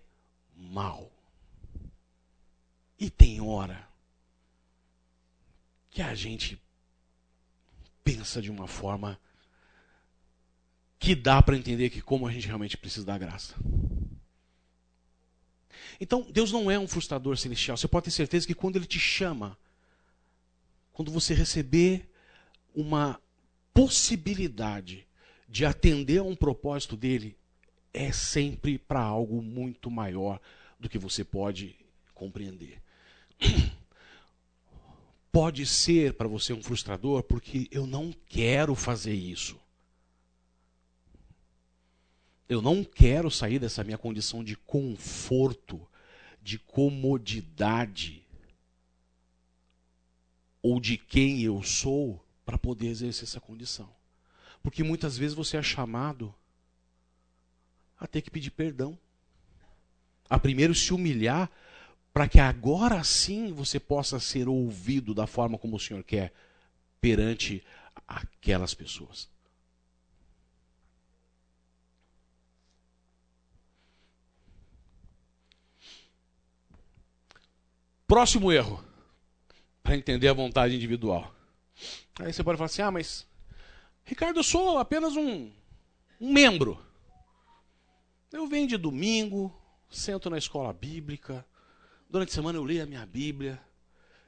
[0.55, 1.11] mau.
[2.99, 3.87] E tem hora
[5.95, 6.61] que a gente
[8.03, 9.17] pensa de uma forma
[10.99, 13.55] que dá para entender que como a gente realmente precisa da graça.
[15.97, 17.77] Então, Deus não é um frustrador celestial.
[17.77, 19.57] Você pode ter certeza que quando Ele te chama,
[20.91, 22.09] quando você receber
[22.75, 23.17] uma
[23.73, 25.07] possibilidade
[25.47, 27.37] de atender a um propósito dele,
[27.93, 30.41] é sempre para algo muito maior
[30.77, 31.73] do que você pode
[32.13, 32.81] compreender.
[35.35, 39.59] Pode ser para você um frustrador porque eu não quero fazer isso.
[42.47, 45.85] Eu não quero sair dessa minha condição de conforto,
[46.41, 48.25] de comodidade,
[50.61, 53.93] ou de quem eu sou, para poder exercer essa condição.
[54.63, 56.33] Porque muitas vezes você é chamado
[57.99, 58.97] a ter que pedir perdão,
[60.29, 61.51] a primeiro se humilhar
[62.15, 66.33] para que agora sim você possa ser ouvido da forma como o Senhor quer
[67.01, 67.61] perante
[68.07, 69.29] aquelas pessoas.
[78.07, 78.81] Próximo erro,
[79.83, 81.35] para entender a vontade individual.
[82.21, 83.27] Aí você pode falar assim: ah, mas,
[84.05, 85.51] Ricardo, eu sou apenas um,
[86.21, 86.81] um membro.
[88.31, 89.53] Eu venho de domingo,
[89.89, 91.45] sento na escola bíblica,
[92.09, 93.61] Durante a semana eu leio a minha Bíblia.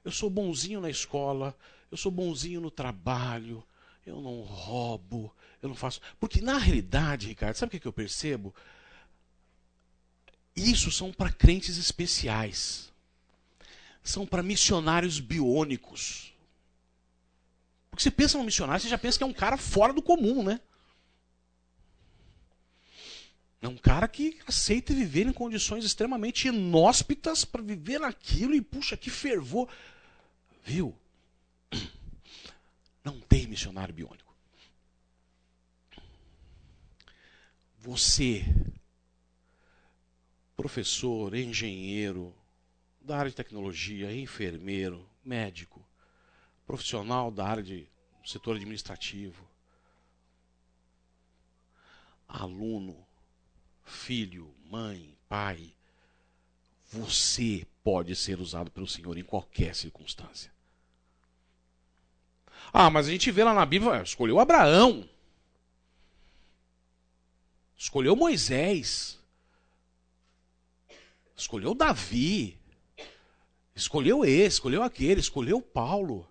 [0.03, 1.57] Eu sou bonzinho na escola.
[1.91, 3.63] Eu sou bonzinho no trabalho.
[4.05, 5.33] Eu não roubo.
[5.61, 6.01] Eu não faço.
[6.19, 8.53] Porque na realidade, Ricardo, sabe o que eu percebo?
[10.55, 12.91] Isso são para crentes especiais.
[14.03, 16.33] São para missionários biônicos.
[17.91, 20.43] Porque você pensa no missionário, você já pensa que é um cara fora do comum,
[20.43, 20.59] né?
[23.62, 28.96] É um cara que aceita viver em condições extremamente inóspitas para viver naquilo e, puxa,
[28.96, 29.67] que fervor.
[30.63, 30.96] Viu?
[33.04, 34.36] Não tem missionário biônico.
[37.80, 38.46] Você,
[40.56, 42.36] professor, engenheiro,
[43.00, 45.84] da área de tecnologia, enfermeiro, médico,
[46.65, 47.88] profissional da área de
[48.26, 49.50] setor administrativo,
[52.28, 53.07] aluno,
[53.88, 55.73] filho, mãe, pai,
[56.91, 60.52] você pode ser usado pelo Senhor em qualquer circunstância.
[62.71, 65.08] Ah, mas a gente vê lá na Bíblia, escolheu Abraão,
[67.78, 69.17] escolheu Moisés,
[71.36, 72.58] escolheu Davi,
[73.76, 76.28] escolheu esse, escolheu aquele, escolheu Paulo.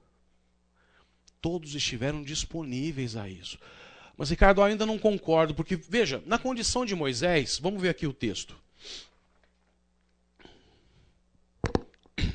[1.41, 3.59] Todos estiveram disponíveis a isso.
[4.17, 8.15] Mas, Ricardo, ainda não concordo, porque, veja, na condição de Moisés, vamos ver aqui o
[8.15, 8.57] texto.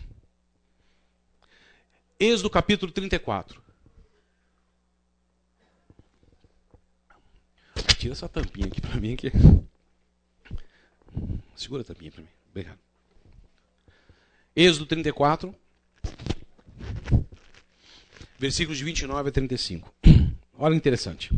[2.19, 3.61] Êxodo capítulo 34.
[7.97, 9.13] Tira essa tampinha aqui para mim.
[9.13, 9.31] Aqui.
[11.55, 12.29] Segura a tampinha para mim.
[12.49, 12.79] Obrigado.
[14.55, 15.55] Êxodo 34,
[18.37, 19.91] versículos de 29 a 35.
[20.63, 21.31] Olha interessante.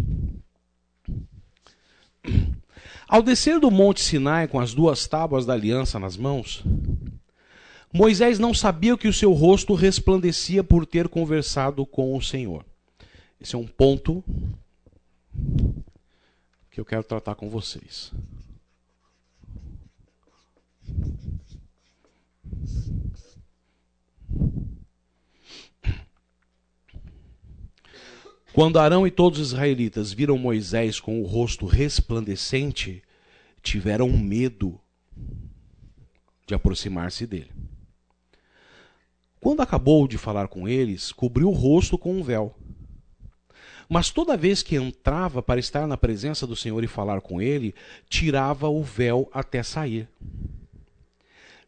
[3.07, 6.61] Ao descer do monte Sinai com as duas tábuas da aliança nas mãos,
[7.93, 12.65] Moisés não sabia que o seu rosto resplandecia por ter conversado com o Senhor.
[13.39, 14.21] Esse é um ponto
[16.69, 18.11] que eu quero tratar com vocês.
[28.53, 33.01] Quando Arão e todos os israelitas viram Moisés com o rosto resplandecente,
[33.63, 34.79] tiveram medo
[36.45, 37.49] de aproximar-se dele.
[39.39, 42.55] Quando acabou de falar com eles, cobriu o rosto com um véu.
[43.89, 47.73] Mas toda vez que entrava para estar na presença do Senhor e falar com ele,
[48.07, 50.07] tirava o véu até sair.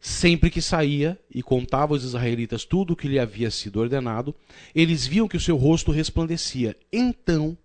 [0.00, 4.34] Sempre que saía e contava aos israelitas tudo o que lhe havia sido ordenado,
[4.74, 6.76] eles viam que o seu rosto resplandecia.
[6.92, 7.56] Então,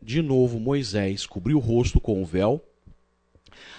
[0.00, 2.62] de novo, Moisés cobriu o rosto com o véu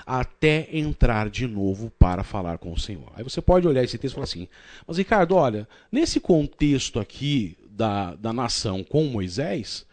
[0.06, 3.12] até entrar de novo para falar com o Senhor.
[3.16, 4.48] Aí você pode olhar esse texto e falar assim:
[4.88, 9.86] Mas Ricardo, olha, nesse contexto aqui da, da nação com Moisés,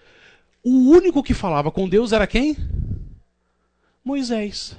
[0.63, 2.57] o único que falava com Deus era quem?
[4.05, 4.77] Moisés.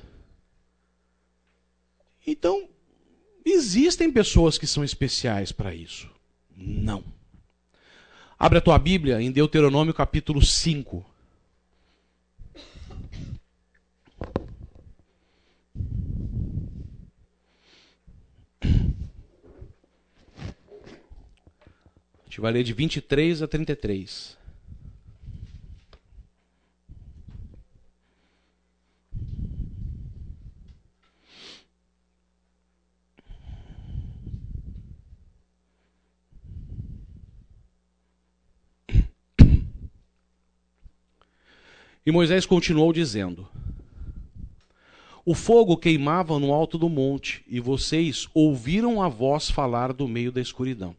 [2.25, 2.69] Então,
[3.43, 6.09] Existem pessoas que são especiais para isso.
[6.55, 7.03] Não.
[8.37, 11.05] Abre a tua Bíblia em Deuteronômio capítulo 5.
[22.21, 24.40] A gente vai ler de 23 a 33.
[42.03, 43.47] E Moisés continuou dizendo:
[45.23, 50.31] O fogo queimava no alto do monte, e vocês ouviram a voz falar do meio
[50.31, 50.95] da escuridão.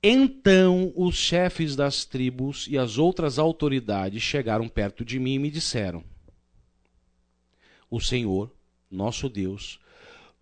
[0.00, 5.50] Então os chefes das tribos e as outras autoridades chegaram perto de mim e me
[5.50, 6.04] disseram:
[7.90, 8.52] O Senhor,
[8.88, 9.80] nosso Deus,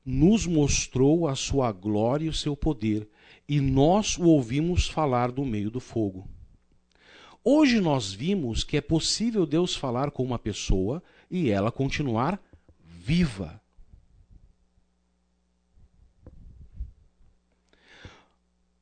[0.04, 3.08] nos mostrou a sua glória e o seu poder,
[3.48, 6.28] e nós o ouvimos falar do meio do fogo.
[7.46, 12.40] Hoje nós vimos que é possível Deus falar com uma pessoa e ela continuar
[12.80, 13.60] viva.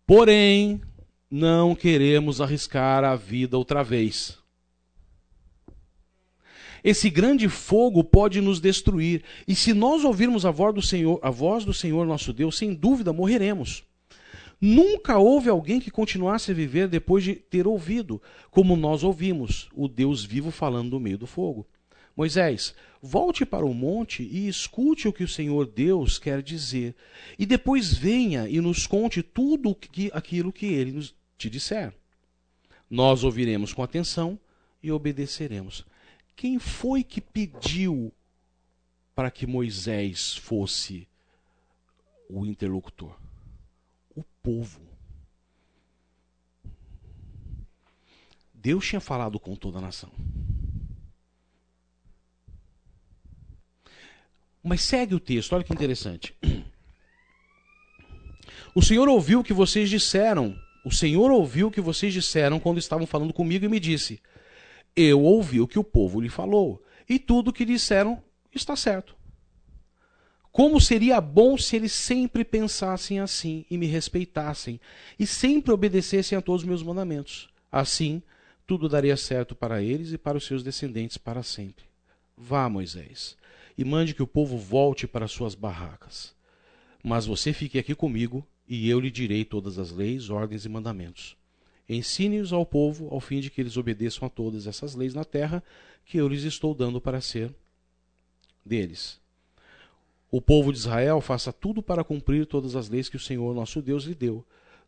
[0.07, 0.81] Porém,
[1.29, 4.39] não queremos arriscar a vida outra vez.
[6.85, 11.31] Esse grande fogo pode nos destruir, e se nós ouvirmos a voz do Senhor, a
[11.31, 13.85] voz do Senhor nosso Deus, sem dúvida morreremos.
[14.65, 19.89] Nunca houve alguém que continuasse a viver depois de ter ouvido, como nós ouvimos, o
[19.89, 21.67] Deus vivo falando no meio do fogo.
[22.17, 26.95] Moisés, volte para o monte e escute o que o Senhor Deus quer dizer,
[27.37, 29.77] e depois venha e nos conte tudo
[30.13, 31.93] aquilo que ele nos, te disser.
[32.89, 34.39] Nós ouviremos com atenção
[34.81, 35.85] e obedeceremos.
[36.37, 38.13] Quem foi que pediu
[39.13, 41.09] para que Moisés fosse
[42.31, 43.22] o interlocutor?
[44.43, 44.81] Povo.
[48.53, 50.11] Deus tinha falado com toda a nação.
[54.63, 56.37] Mas segue o texto, olha que interessante.
[58.75, 60.57] O Senhor ouviu o que vocês disseram.
[60.85, 64.21] O Senhor ouviu o que vocês disseram quando estavam falando comigo e me disse:
[64.97, 68.23] Eu ouvi o que o povo lhe falou, e tudo o que disseram
[68.55, 69.17] está certo.
[70.53, 74.79] Como seria bom se eles sempre pensassem assim e me respeitassem,
[75.19, 77.49] e sempre obedecessem a todos os meus mandamentos.
[77.71, 78.23] Assim,
[78.67, 81.87] tudo daria certo para eles e para os seus descendentes para sempre.
[82.37, 83.37] Vá, Moisés
[83.77, 86.35] e mande que o povo volte para suas barracas.
[87.03, 91.37] Mas você fique aqui comigo, e eu lhe direi todas as leis, ordens e mandamentos.
[91.89, 95.63] Ensine-os ao povo, ao fim de que eles obedeçam a todas essas leis na terra
[96.05, 97.53] que eu lhes estou dando para ser
[98.65, 99.21] deles.
[100.33, 103.83] O povo de Israel faça tudo para cumprir todas as leis que o Senhor nosso
[103.83, 104.43] Deus lhe deu.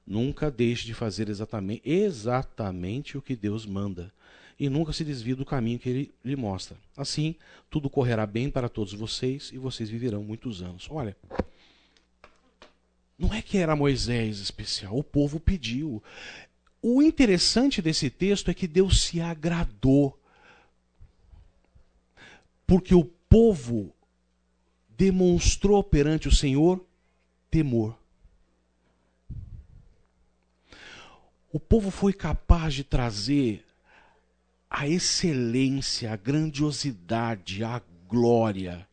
[0.07, 4.11] Nunca deixe de fazer exatamente, exatamente o que Deus manda
[4.59, 6.79] e nunca se desvie do caminho que ele lhe mostra.
[6.97, 7.35] Assim,
[7.69, 10.89] tudo correrá bem para todos vocês e vocês viverão muitos anos.
[10.91, 11.15] Olha,
[13.19, 16.03] não é que era Moisés especial, o povo pediu.
[16.81, 20.19] O interessante desse texto é que Deus se agradou.
[22.67, 23.95] Porque o povo
[24.97, 26.85] demonstrou perante o Senhor
[27.51, 27.97] temor.
[31.53, 33.65] O povo foi capaz de trazer
[34.69, 38.89] a excelência, a grandiosidade, a glória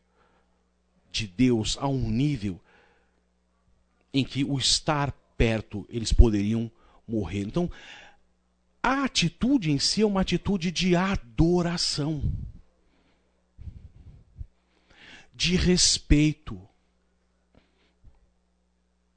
[1.10, 2.60] de Deus a um nível
[4.14, 6.70] em que o estar perto eles poderiam
[7.06, 7.40] morrer.
[7.40, 7.70] Então,
[8.82, 12.22] a atitude em si é uma atitude de adoração,
[15.34, 16.60] de respeito.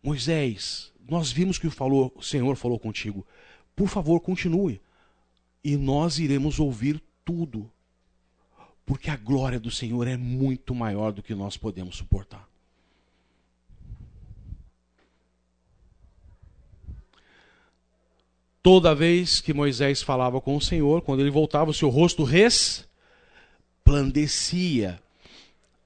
[0.02, 3.26] Moisés, nós vimos que o, falou, o Senhor falou contigo.
[3.76, 4.82] Por favor, continue
[5.66, 7.70] e nós iremos ouvir tudo,
[8.86, 12.48] porque a glória do Senhor é muito maior do que nós podemos suportar.
[18.62, 25.02] Toda vez que Moisés falava com o Senhor, quando ele voltava, o seu rosto resplandecia.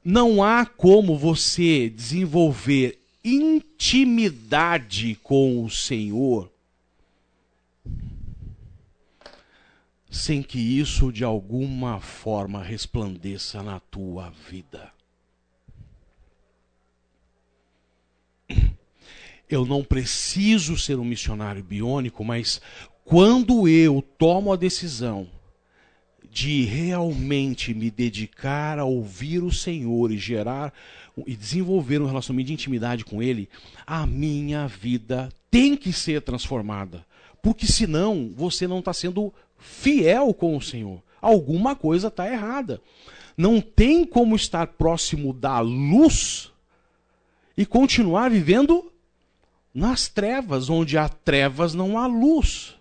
[0.03, 6.51] Não há como você desenvolver intimidade com o Senhor
[10.09, 14.91] sem que isso de alguma forma resplandeça na tua vida.
[19.47, 22.61] Eu não preciso ser um missionário biônico, mas
[23.03, 25.27] quando eu tomo a decisão
[26.31, 30.73] de realmente me dedicar a ouvir o Senhor e gerar
[31.25, 33.49] e desenvolver um relacionamento de intimidade com Ele,
[33.85, 37.05] a minha vida tem que ser transformada.
[37.41, 41.01] Porque senão você não está sendo fiel com o Senhor.
[41.21, 42.81] Alguma coisa está errada.
[43.37, 46.51] Não tem como estar próximo da luz
[47.57, 48.91] e continuar vivendo
[49.73, 52.75] nas trevas, onde há trevas não há luz.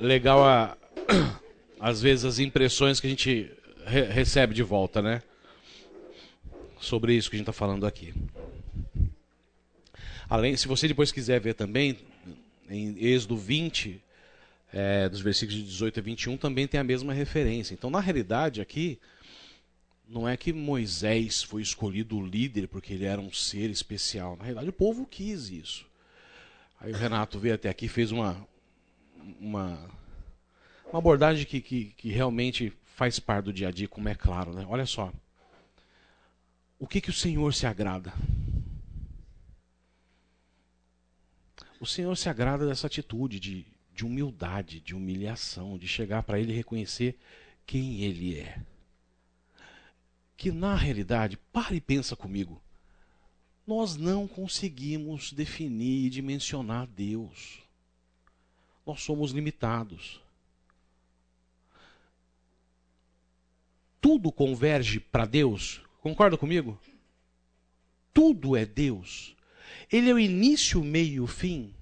[0.00, 0.76] Legal a,
[1.80, 3.50] às vezes as impressões que a gente
[3.86, 5.22] re recebe de volta, né?
[6.80, 8.12] Sobre isso que a gente está falando aqui.
[10.28, 11.98] Além, se você depois quiser ver também,
[12.68, 14.00] em Êxodo 20,
[14.72, 17.74] é, dos versículos de 18 a 21, também tem a mesma referência.
[17.74, 18.98] Então, na realidade, aqui,
[20.08, 24.36] não é que Moisés foi escolhido o líder porque ele era um ser especial.
[24.36, 25.86] Na realidade, o povo quis isso.
[26.80, 28.46] Aí o Renato veio até aqui fez uma,
[29.40, 29.88] uma,
[30.86, 34.52] uma abordagem que, que, que, realmente faz parte do dia a dia, como é claro.
[34.52, 34.64] Né?
[34.68, 35.12] Olha só.
[36.78, 38.12] O que, que o Senhor se agrada?
[41.80, 46.52] O Senhor se agrada dessa atitude de, de humildade, de humilhação, de chegar para Ele
[46.52, 47.18] e reconhecer
[47.66, 48.60] quem Ele é.
[50.36, 52.60] Que na realidade, pare e pensa comigo,
[53.66, 57.63] nós não conseguimos definir e dimensionar Deus.
[58.86, 60.20] Nós somos limitados.
[64.00, 65.80] Tudo converge para Deus.
[66.00, 66.78] Concorda comigo?
[68.12, 69.34] Tudo é Deus.
[69.90, 71.74] Ele é o início, o meio e o fim.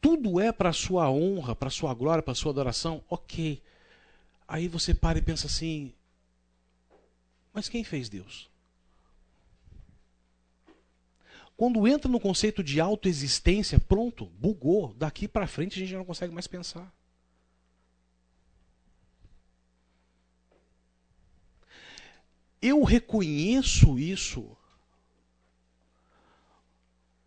[0.00, 3.62] tudo é para a sua honra, para a sua glória, para a sua adoração, ok.
[4.48, 5.92] Aí você para e pensa assim:
[7.52, 8.49] mas quem fez Deus?
[11.60, 14.94] Quando entra no conceito de autoexistência, pronto, bugou.
[14.94, 16.90] Daqui para frente a gente já não consegue mais pensar.
[22.62, 24.56] Eu reconheço isso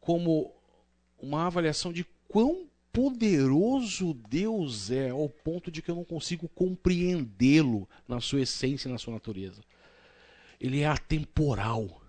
[0.02, 0.52] como
[1.20, 7.88] uma avaliação de quão poderoso Deus é, ao ponto de que eu não consigo compreendê-lo
[8.08, 9.62] na sua essência e na sua natureza.
[10.60, 12.03] Ele é atemporal.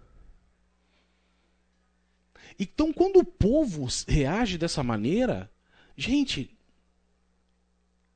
[2.58, 5.50] Então, quando o povo reage dessa maneira,
[5.96, 6.50] gente,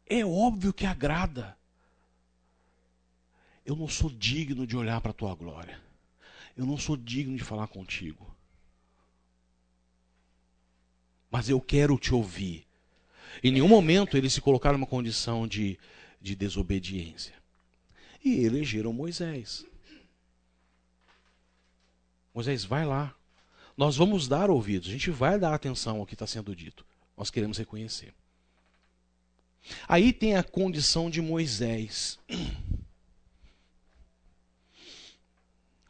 [0.07, 1.57] é óbvio que agrada.
[3.65, 5.81] Eu não sou digno de olhar para a tua glória.
[6.57, 8.39] Eu não sou digno de falar contigo
[11.31, 12.67] mas eu quero te ouvir.
[13.43, 15.79] Em nenhum momento eles se colocaram numa condição de,
[16.21, 17.35] de desobediência.
[18.25, 19.65] E elegeram Moisés.
[22.35, 23.15] Moisés, vai lá.
[23.79, 26.85] Nós vamos dar ouvidos, a gente vai dar atenção ao que está sendo dito.
[27.17, 28.13] Nós queremos reconhecer.
[29.87, 32.19] Aí tem a condição de Moisés.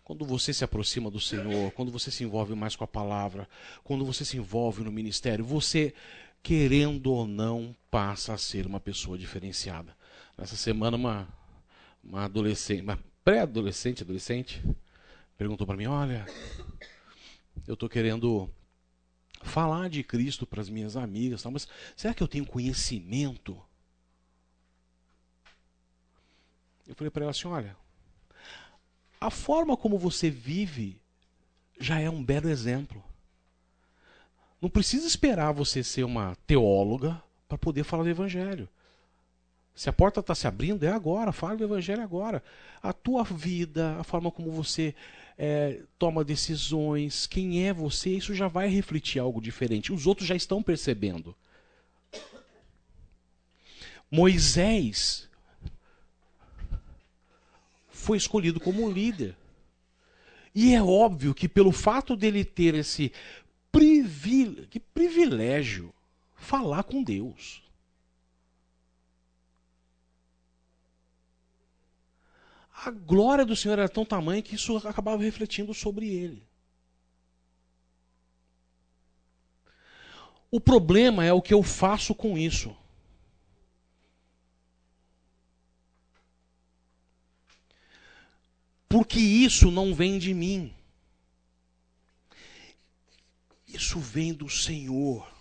[0.04, 3.46] Quando você se aproxima do Senhor, quando você se envolve mais com a palavra,
[3.84, 5.92] quando você se envolve no ministério, você,
[6.42, 9.94] querendo ou não, passa a ser uma pessoa diferenciada.
[10.38, 11.28] Nessa semana, uma,
[12.02, 14.64] uma adolescente, uma pré-adolescente, adolescente,
[15.36, 16.24] perguntou para mim: Olha,
[17.66, 18.50] eu estou querendo
[19.42, 23.60] falar de Cristo para as minhas amigas, mas será que eu tenho conhecimento?
[26.86, 27.76] Eu falei para ela assim: Olha
[29.20, 31.00] a forma como você vive
[31.78, 33.02] já é um belo exemplo.
[34.60, 38.68] Não precisa esperar você ser uma teóloga para poder falar do Evangelho.
[39.74, 42.42] Se a porta está se abrindo, é agora, fala do Evangelho agora.
[42.82, 44.94] A tua vida, a forma como você
[45.38, 49.92] é, toma decisões, quem é você, isso já vai refletir algo diferente.
[49.92, 51.34] Os outros já estão percebendo.
[54.10, 55.28] Moisés
[57.88, 59.36] foi escolhido como líder.
[60.54, 63.12] E é óbvio que pelo fato dele ter esse
[63.70, 64.66] privil...
[64.68, 65.94] que privilégio
[66.34, 67.62] falar com Deus.
[72.84, 76.42] A glória do Senhor era tão tamanha que isso acabava refletindo sobre ele.
[80.50, 82.74] O problema é o que eu faço com isso.
[88.88, 90.74] porque isso não vem de mim.
[93.66, 95.37] Isso vem do Senhor.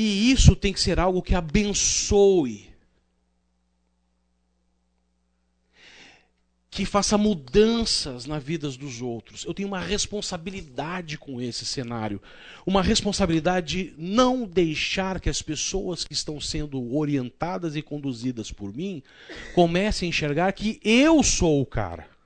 [0.00, 2.68] E isso tem que ser algo que abençoe
[6.70, 9.44] que faça mudanças na vida dos outros.
[9.44, 12.22] Eu tenho uma responsabilidade com esse cenário.
[12.64, 18.72] Uma responsabilidade de não deixar que as pessoas que estão sendo orientadas e conduzidas por
[18.72, 19.02] mim
[19.52, 22.17] comecem a enxergar que eu sou o cara.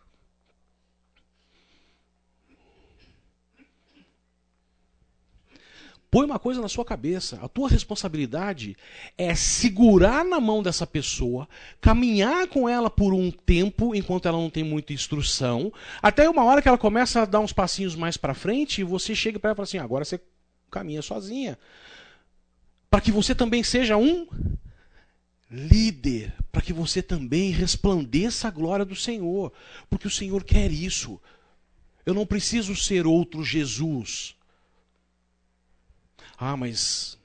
[6.12, 8.76] Põe uma coisa na sua cabeça: a tua responsabilidade
[9.16, 11.48] é segurar na mão dessa pessoa,
[11.80, 16.60] caminhar com ela por um tempo, enquanto ela não tem muita instrução, até uma hora
[16.60, 19.54] que ela começa a dar uns passinhos mais para frente e você chega para ela
[19.54, 20.20] e fala assim: agora você
[20.70, 21.58] caminha sozinha.
[22.90, 24.28] Para que você também seja um
[25.50, 29.50] líder, para que você também resplandeça a glória do Senhor,
[29.88, 31.18] porque o Senhor quer isso.
[32.04, 34.36] Eu não preciso ser outro Jesus.
[36.44, 37.16] Ah, mas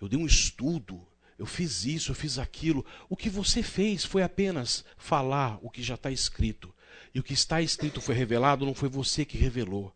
[0.00, 1.00] eu dei um estudo,
[1.38, 2.84] eu fiz isso, eu fiz aquilo.
[3.08, 6.74] O que você fez foi apenas falar o que já está escrito.
[7.14, 9.94] E o que está escrito foi revelado, não foi você que revelou.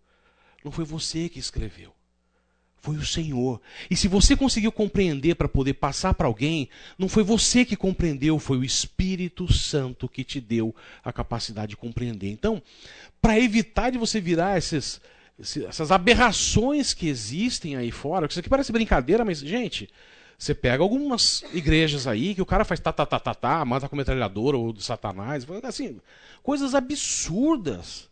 [0.65, 1.93] Não foi você que escreveu.
[2.77, 3.61] Foi o Senhor.
[3.91, 8.39] E se você conseguiu compreender para poder passar para alguém, não foi você que compreendeu,
[8.39, 10.73] foi o Espírito Santo que te deu
[11.03, 12.31] a capacidade de compreender.
[12.31, 12.63] Então,
[13.21, 15.01] para evitar de você virar esses
[15.41, 19.89] essas aberrações que existem aí fora, que isso aqui parece brincadeira, mas, gente,
[20.39, 23.89] você pega algumas igrejas aí que o cara faz tá, tá, tá, tá, tá, mata
[23.89, 26.01] com metralhadora ou do satanás, assim,
[26.43, 28.09] coisas absurdas.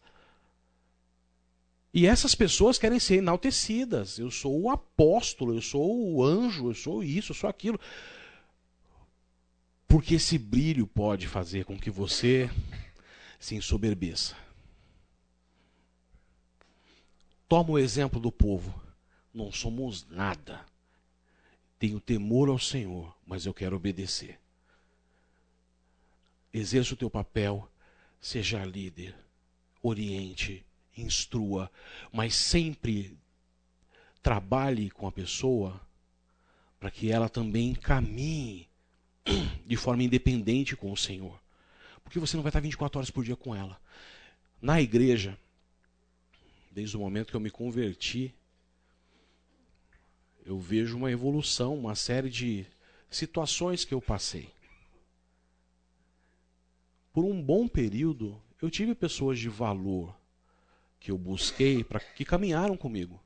[1.92, 4.18] E essas pessoas querem ser enaltecidas.
[4.18, 7.80] Eu sou o apóstolo, eu sou o anjo, eu sou isso, eu sou aquilo.
[9.86, 12.50] Porque esse brilho pode fazer com que você
[13.40, 14.36] se ensoberbeça.
[17.49, 18.78] Toma o exemplo do povo.
[19.32, 20.64] Não somos nada.
[21.78, 24.38] Tenho temor ao Senhor, mas eu quero obedecer.
[26.53, 27.68] Exerça o teu papel,
[28.20, 29.14] seja líder,
[29.82, 30.64] oriente,
[30.96, 31.70] instrua,
[32.12, 33.16] mas sempre
[34.22, 35.80] trabalhe com a pessoa
[36.78, 38.68] para que ela também caminhe
[39.64, 41.40] de forma independente com o Senhor.
[42.03, 43.80] Porque você não vai estar 24 horas por dia com ela.
[44.61, 45.38] Na igreja,
[46.78, 48.32] desde o momento que eu me converti,
[50.46, 52.64] eu vejo uma evolução, uma série de
[53.10, 54.48] situações que eu passei.
[57.12, 60.16] Por um bom período, eu tive pessoas de valor
[61.00, 63.20] que eu busquei para que caminharam comigo.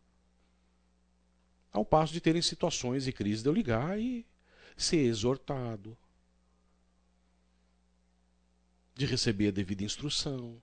[1.70, 4.24] Ao passo de terem situações e crises de eu ligar e
[4.78, 5.94] ser exortado,
[8.94, 10.58] de receber a devida instrução.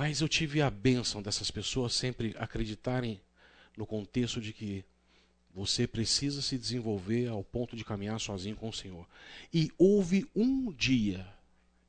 [0.00, 3.20] Mas eu tive a bênção dessas pessoas sempre acreditarem
[3.76, 4.82] no contexto de que
[5.54, 9.06] você precisa se desenvolver ao ponto de caminhar sozinho com o Senhor.
[9.52, 11.28] E houve um dia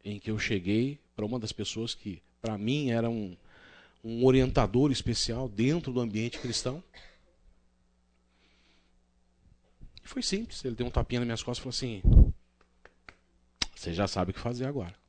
[0.04, 3.34] em que eu cheguei para uma das pessoas que, para mim, era um,
[4.04, 6.84] um orientador especial dentro do ambiente cristão.
[10.04, 10.66] E foi simples.
[10.66, 12.34] Ele deu um tapinha nas minhas costas e falou assim:
[13.74, 15.01] Você já sabe o que fazer agora.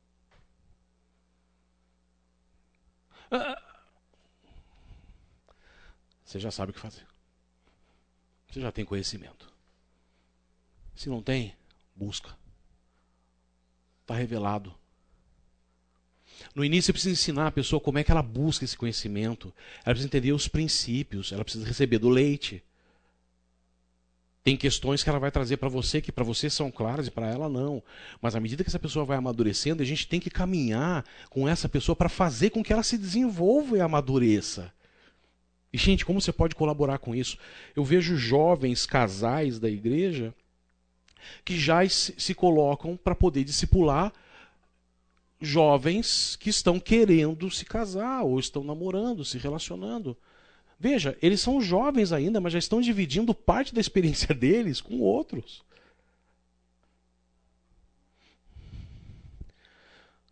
[6.24, 7.06] Você já sabe o que fazer.
[8.50, 9.50] Você já tem conhecimento.
[10.94, 11.56] Se não tem,
[11.94, 12.36] busca.
[14.02, 14.74] Está revelado.
[16.54, 19.52] No início você precisa ensinar a pessoa como é que ela busca esse conhecimento.
[19.84, 22.62] Ela precisa entender os princípios, ela precisa receber do leite.
[24.44, 27.28] Tem questões que ela vai trazer para você que para você são claras e para
[27.28, 27.82] ela não.
[28.20, 31.68] Mas à medida que essa pessoa vai amadurecendo, a gente tem que caminhar com essa
[31.68, 34.72] pessoa para fazer com que ela se desenvolva e amadureça.
[35.72, 37.38] E, gente, como você pode colaborar com isso?
[37.74, 40.34] Eu vejo jovens casais da igreja
[41.44, 44.12] que já se colocam para poder discipular
[45.40, 50.16] jovens que estão querendo se casar ou estão namorando, se relacionando.
[50.82, 55.62] Veja, eles são jovens ainda, mas já estão dividindo parte da experiência deles com outros.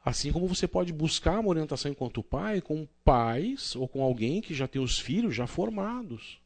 [0.04, 4.52] Assim como você pode buscar uma orientação enquanto pai com pais ou com alguém que
[4.52, 6.40] já tem os filhos já formados.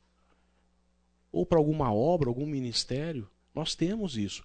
[1.32, 3.26] Ou para alguma obra, algum ministério.
[3.54, 4.44] Nós temos isso.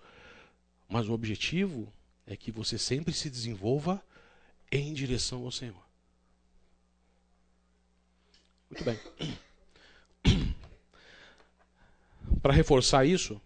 [0.88, 1.92] Mas o objetivo
[2.26, 4.02] é que você sempre se desenvolva
[4.72, 5.84] em direção ao Senhor.
[8.70, 8.98] Muito bem.
[12.42, 13.42] Para reforçar isso,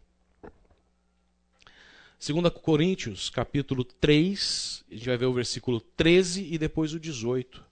[2.26, 7.64] 2 Coríntios, capítulo 3, a gente vai ver o versículo 13 e depois o 18.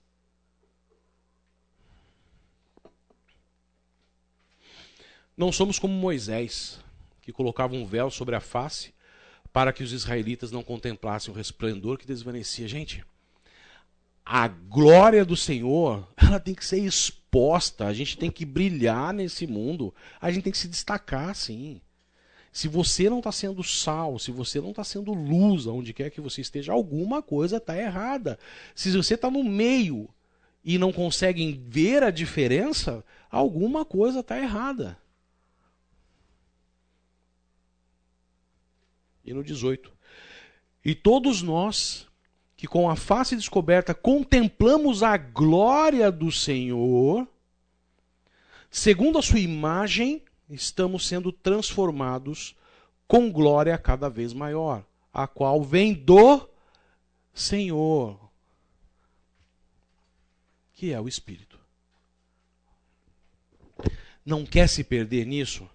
[5.36, 6.80] Não somos como Moisés,
[7.22, 8.92] que colocava um véu sobre a face
[9.52, 12.66] para que os israelitas não contemplassem o resplendor que desvanecia.
[12.66, 13.04] Gente,
[14.24, 17.21] a glória do Senhor, ela tem que ser exposta,
[17.80, 21.80] a gente tem que brilhar nesse mundo, a gente tem que se destacar, sim.
[22.52, 26.20] Se você não está sendo sal, se você não está sendo luz, aonde quer que
[26.20, 28.38] você esteja, alguma coisa está errada.
[28.74, 30.10] Se você está no meio
[30.62, 34.98] e não conseguem ver a diferença, alguma coisa está errada.
[39.24, 39.90] E no 18.
[40.84, 42.06] E todos nós
[42.62, 47.26] que com a face descoberta contemplamos a glória do Senhor,
[48.70, 52.54] segundo a sua imagem, estamos sendo transformados
[53.08, 56.48] com glória cada vez maior, a qual vem do
[57.34, 58.30] Senhor,
[60.72, 61.58] que é o Espírito.
[64.24, 65.68] Não quer se perder nisso?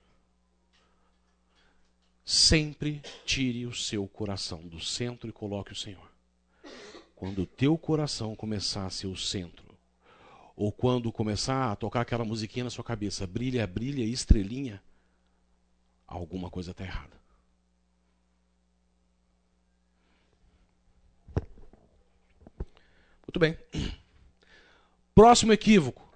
[2.23, 6.06] Sempre tire o seu coração do centro e coloque o Senhor.
[7.17, 9.65] Quando o teu coração começar a ser o centro,
[10.55, 14.79] ou quando começar a tocar aquela musiquinha na sua cabeça, brilha, brilha, estrelinha,
[16.07, 17.17] alguma coisa está errada.
[23.25, 23.57] Muito bem.
[25.15, 26.07] Próximo equívoco.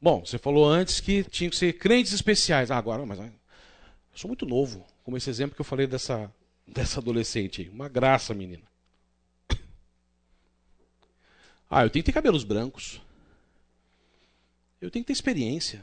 [0.00, 2.70] Bom, você falou antes que tinha que ser crentes especiais.
[2.70, 3.30] Ah, agora, mas eu
[4.14, 6.32] sou muito novo, como esse exemplo que eu falei dessa
[6.66, 7.68] dessa adolescente.
[7.72, 8.64] Uma graça, menina.
[11.68, 13.02] Ah, eu tenho que ter cabelos brancos.
[14.80, 15.78] Eu tenho que ter experiência.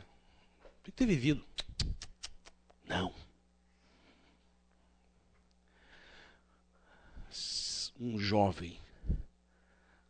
[0.64, 1.44] Eu tenho que ter vivido.
[2.86, 3.14] Não.
[8.00, 8.80] Um jovem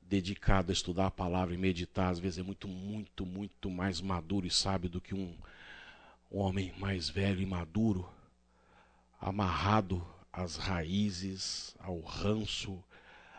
[0.02, 4.46] dedicado a estudar a palavra e meditar, às vezes é muito, muito, muito mais maduro
[4.46, 5.36] e sábio do que um
[6.30, 8.08] homem mais velho e maduro,
[9.20, 12.84] amarrado às raízes, ao ranço,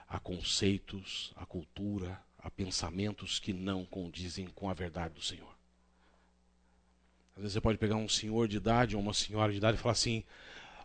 [0.08, 5.52] a conceitos, a cultura, a pensamentos que não condizem com a verdade do Senhor.
[7.34, 9.80] Às vezes você pode pegar um senhor de idade ou uma senhora de idade e
[9.80, 10.22] falar assim: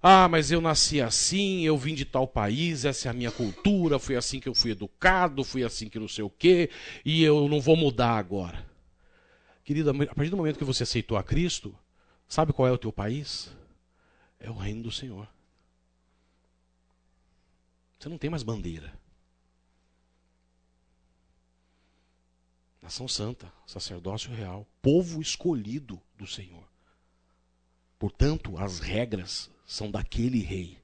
[0.01, 3.99] Ah, mas eu nasci assim, eu vim de tal país, essa é a minha cultura,
[3.99, 6.71] foi assim que eu fui educado, fui assim que não sei o quê,
[7.05, 8.65] e eu não vou mudar agora.
[9.63, 11.77] Querida, a partir do momento que você aceitou a Cristo,
[12.27, 13.51] sabe qual é o teu país?
[14.39, 15.27] É o reino do Senhor.
[17.99, 18.97] Você não tem mais bandeira.
[22.81, 26.63] Nação santa, sacerdócio real, povo escolhido do Senhor.
[27.99, 30.79] Portanto, as regras são daquele rei,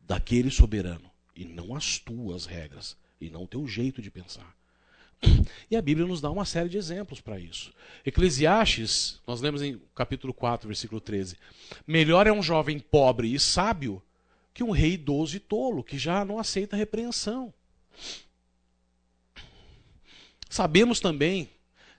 [0.00, 4.54] daquele soberano, e não as tuas regras, e não o teu jeito de pensar.
[5.70, 7.72] E a Bíblia nos dá uma série de exemplos para isso.
[8.04, 11.38] Eclesiastes, nós lemos em capítulo 4, versículo 13:
[11.86, 14.02] Melhor é um jovem pobre e sábio
[14.54, 17.52] que um rei idoso e tolo, que já não aceita repreensão.
[20.48, 21.48] Sabemos também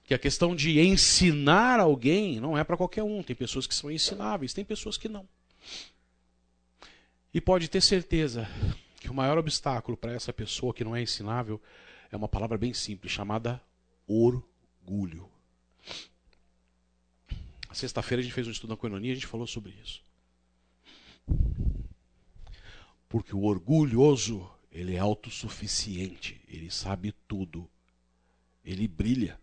[0.04, 3.24] que a questão de ensinar alguém não é para qualquer um.
[3.24, 5.28] Tem pessoas que são ensináveis, tem pessoas que não.
[7.34, 8.48] E pode ter certeza
[9.00, 11.60] que o maior obstáculo para essa pessoa que não é ensinável
[12.12, 13.60] é uma palavra bem simples, chamada
[14.08, 15.28] orgulho.
[17.72, 20.04] Sexta-feira a gente fez um estudo na coinonia e a gente falou sobre isso.
[23.14, 27.70] Porque o orgulhoso, ele é autossuficiente, ele sabe tudo,
[28.66, 29.40] ele brilha.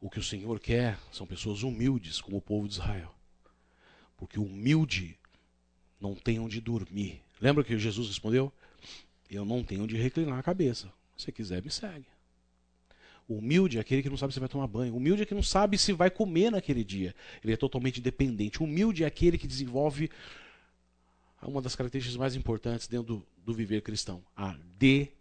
[0.00, 3.12] O que o Senhor quer são pessoas humildes, como o povo de Israel.
[4.16, 5.18] Porque o humilde
[6.00, 7.20] não tem onde dormir.
[7.40, 8.52] Lembra que Jesus respondeu?
[9.28, 10.92] Eu não tenho onde reclinar a cabeça.
[11.16, 12.06] Se quiser, me segue.
[13.28, 14.94] O humilde é aquele que não sabe se vai tomar banho.
[14.94, 17.14] O humilde é que não sabe se vai comer naquele dia.
[17.44, 18.62] Ele é totalmente dependente.
[18.62, 20.10] O humilde é aquele que desenvolve
[21.42, 25.12] uma das características mais importantes dentro do, do viver cristão: a de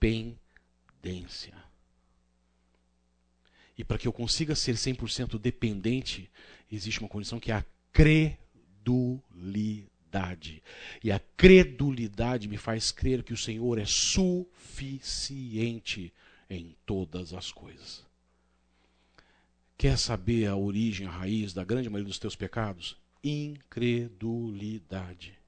[0.00, 1.52] dependência.
[3.76, 6.30] E para que eu consiga ser 100% dependente,
[6.70, 10.62] existe uma condição que é a credulidade.
[11.02, 16.12] E a credulidade me faz crer que o Senhor é suficiente
[16.50, 18.04] em todas as coisas.
[19.78, 22.98] Quer saber a origem, a raiz da grande maioria dos teus pecados?
[23.24, 25.38] Incredulidade.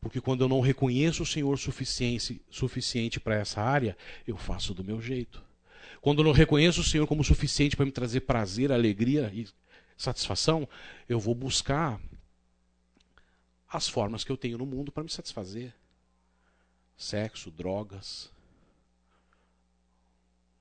[0.00, 3.96] Porque quando eu não reconheço o Senhor suficiente, suficiente para essa área,
[4.26, 5.42] eu faço do meu jeito.
[6.00, 9.46] Quando eu não reconheço o Senhor como suficiente para me trazer prazer, alegria e
[9.96, 10.68] satisfação,
[11.08, 12.00] eu vou buscar
[13.68, 15.72] as formas que eu tenho no mundo para me satisfazer.
[16.96, 18.32] Sexo, drogas,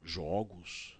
[0.03, 0.97] jogos.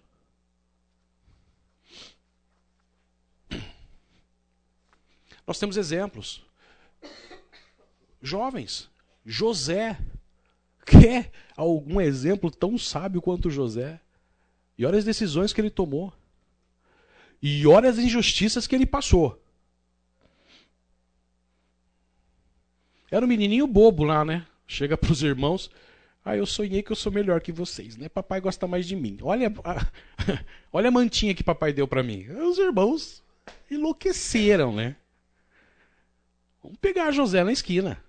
[5.46, 6.44] Nós temos exemplos
[8.22, 8.88] jovens.
[9.26, 9.98] José.
[10.86, 14.00] Quer algum exemplo tão sábio quanto José?
[14.78, 16.12] E olha as decisões que ele tomou.
[17.40, 19.40] E olha as injustiças que ele passou.
[23.10, 24.46] Era um menininho bobo lá, né?
[24.66, 25.70] Chega para os irmãos.
[26.24, 28.08] Ah, eu sonhei que eu sou melhor que vocês, né?
[28.08, 29.18] Papai gosta mais de mim.
[29.22, 29.86] Olha a,
[30.72, 32.28] olha a mantinha que papai deu para mim.
[32.28, 33.22] Os irmãos
[33.70, 34.96] enlouqueceram, né?
[36.62, 38.02] Vamos pegar José na esquina.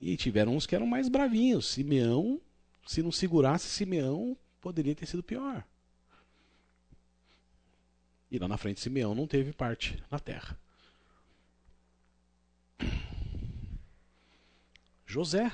[0.00, 1.66] E tiveram uns que eram mais bravinhos.
[1.66, 2.40] Simeão,
[2.86, 5.64] se não segurasse Simeão, poderia ter sido pior.
[8.30, 10.56] E lá na frente, Simeão não teve parte na terra.
[15.04, 15.50] José.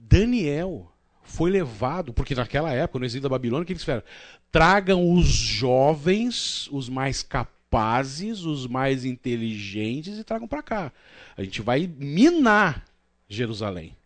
[0.00, 0.92] Daniel
[1.22, 4.02] foi levado, porque naquela época, no exílio da Babilônia, o que eles fizeram?
[4.50, 10.92] Tragam os jovens, os mais capazes, os mais inteligentes e tragam para cá.
[11.36, 12.84] A gente vai minar
[13.28, 13.96] Jerusalém.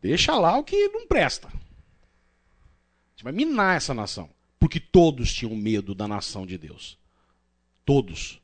[0.00, 1.46] Deixa lá o que não presta.
[1.46, 1.50] A
[3.12, 4.28] gente vai minar essa nação.
[4.58, 6.98] Porque todos tinham medo da nação de Deus.
[7.84, 8.41] Todos.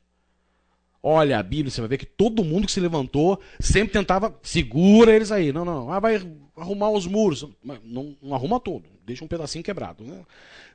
[1.01, 5.15] Olha a Bíblia, você vai ver que todo mundo que se levantou sempre tentava, segura
[5.15, 5.53] eles aí.
[5.53, 6.15] Não, não, ah, vai
[6.57, 7.45] arrumar os muros.
[7.83, 10.03] Não, não arruma todo, deixa um pedacinho quebrado.
[10.03, 10.25] Né?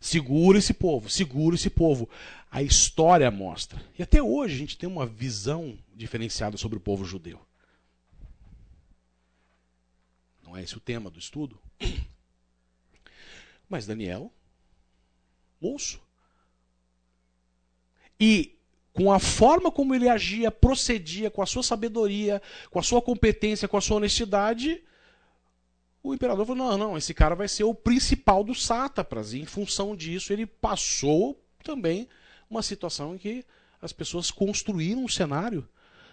[0.01, 2.09] Segura esse povo, segura esse povo.
[2.51, 3.83] A história mostra.
[3.99, 7.39] E até hoje a gente tem uma visão diferenciada sobre o povo judeu.
[10.43, 11.59] Não é esse o tema do estudo.
[13.69, 14.33] Mas Daniel,
[15.61, 16.01] moço.
[18.19, 18.55] E
[18.95, 22.41] com a forma como ele agia, procedia, com a sua sabedoria,
[22.71, 24.81] com a sua competência, com a sua honestidade,
[26.05, 29.33] o imperador falou: não, não, esse cara vai ser o principal dos sátrapas.
[29.33, 32.09] E em função disso, ele passou também
[32.49, 33.45] uma situação em que
[33.83, 35.69] as pessoas construíram um cenário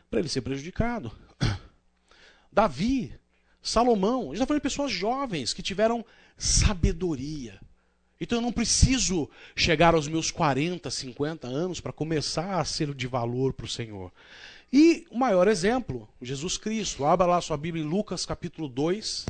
[0.10, 1.12] para ele ser prejudicado.
[2.52, 3.14] Davi,
[3.62, 6.04] Salomão, a gente está falando de pessoas jovens que tiveram
[6.36, 7.60] sabedoria.
[8.22, 13.08] Então eu não preciso chegar aos meus 40, 50 anos para começar a ser de
[13.08, 14.14] valor para o Senhor.
[14.72, 17.04] E o maior exemplo, Jesus Cristo.
[17.04, 19.26] Abra lá sua Bíblia em Lucas capítulo 2.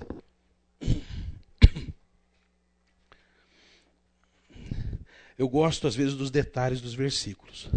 [5.40, 7.70] Eu gosto às vezes dos detalhes dos versículos.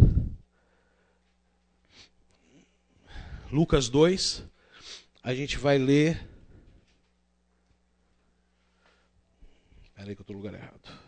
[3.49, 4.43] Lucas 2,
[5.23, 6.27] a gente vai ler.
[9.85, 11.04] Espera aí que eu estou no lugar errado.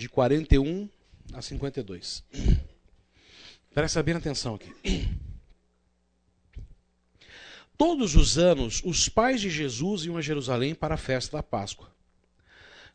[0.00, 0.88] De 41
[1.30, 2.24] a 52.
[3.74, 4.74] Presta bem atenção aqui.
[7.76, 11.94] Todos os anos, os pais de Jesus iam a Jerusalém para a festa da Páscoa.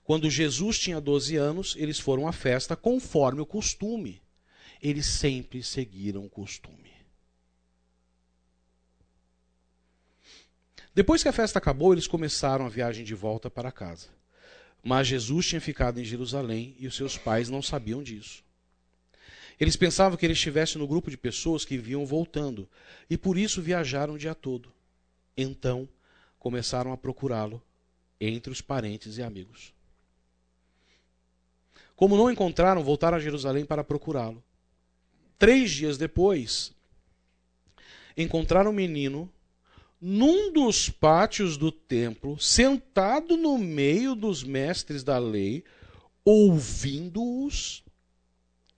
[0.03, 4.19] Quando Jesus tinha 12 anos, eles foram à festa conforme o costume.
[4.81, 6.91] Eles sempre seguiram o costume.
[10.91, 14.09] Depois que a festa acabou, eles começaram a viagem de volta para casa.
[14.87, 18.43] Mas Jesus tinha ficado em Jerusalém e os seus pais não sabiam disso.
[19.59, 22.69] Eles pensavam que ele estivesse no grupo de pessoas que vinham voltando
[23.09, 24.71] e por isso viajaram o dia todo.
[25.35, 25.89] Então
[26.37, 27.59] começaram a procurá-lo
[28.21, 29.73] entre os parentes e amigos.
[31.95, 34.43] Como não encontraram, voltaram a Jerusalém para procurá-lo.
[35.39, 36.71] Três dias depois,
[38.15, 39.31] encontraram o um menino
[39.99, 45.63] num dos pátios do templo, sentado no meio dos mestres da lei,
[46.23, 47.83] ouvindo-os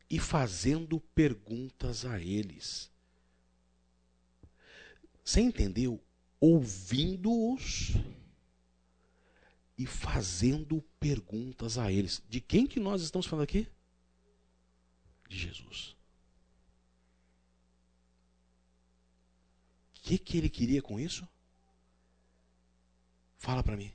[0.09, 2.89] e fazendo perguntas a eles.
[5.24, 6.01] Você entendeu?
[6.39, 7.93] Ouvindo-os
[9.78, 12.24] e fazendo perguntas a eles.
[12.30, 13.68] De quem que nós estamos falando aqui?
[15.28, 15.95] De Jesus.
[19.96, 21.27] O que, que ele queria com isso?
[23.37, 23.91] Fala para mim.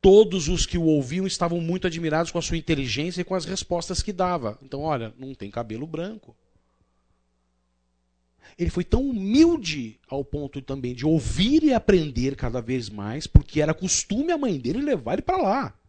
[0.00, 3.44] Todos os que o ouviam estavam muito admirados com a sua inteligência e com as
[3.44, 4.58] respostas que dava.
[4.60, 6.36] Então, olha, não tem cabelo branco.
[8.58, 13.60] Ele foi tão humilde ao ponto também de ouvir e aprender cada vez mais, porque
[13.60, 15.81] era costume a mãe dele levar ele para lá.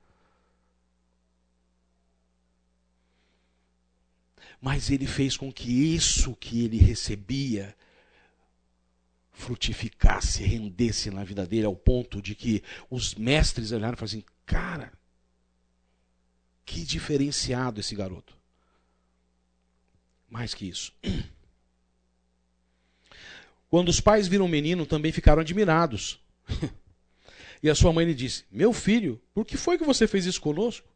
[4.63, 7.75] Mas ele fez com que isso que ele recebia
[9.33, 14.23] frutificasse, rendesse na vida dele, ao ponto de que os mestres olharam e falaram assim:
[14.45, 14.93] cara,
[16.65, 18.37] que diferenciado esse garoto.
[20.29, 20.93] Mais que isso.
[23.69, 26.21] Quando os pais viram o menino, também ficaram admirados.
[27.61, 30.39] e a sua mãe lhe disse: Meu filho, por que foi que você fez isso
[30.39, 30.87] conosco?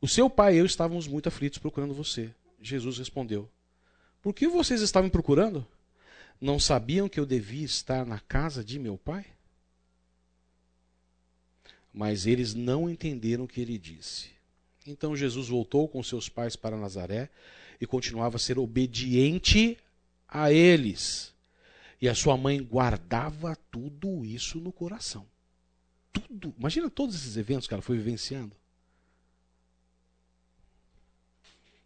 [0.00, 2.34] O seu pai e eu estávamos muito aflitos procurando você.
[2.60, 3.50] Jesus respondeu:
[4.22, 5.66] Por que vocês estavam procurando?
[6.40, 9.24] Não sabiam que eu devia estar na casa de meu pai?
[11.92, 14.30] Mas eles não entenderam o que ele disse.
[14.86, 17.30] Então Jesus voltou com seus pais para Nazaré
[17.80, 19.78] e continuava a ser obediente
[20.28, 21.34] a eles.
[22.00, 25.26] E a sua mãe guardava tudo isso no coração.
[26.12, 26.54] Tudo.
[26.58, 28.54] Imagina todos esses eventos que ela foi vivenciando.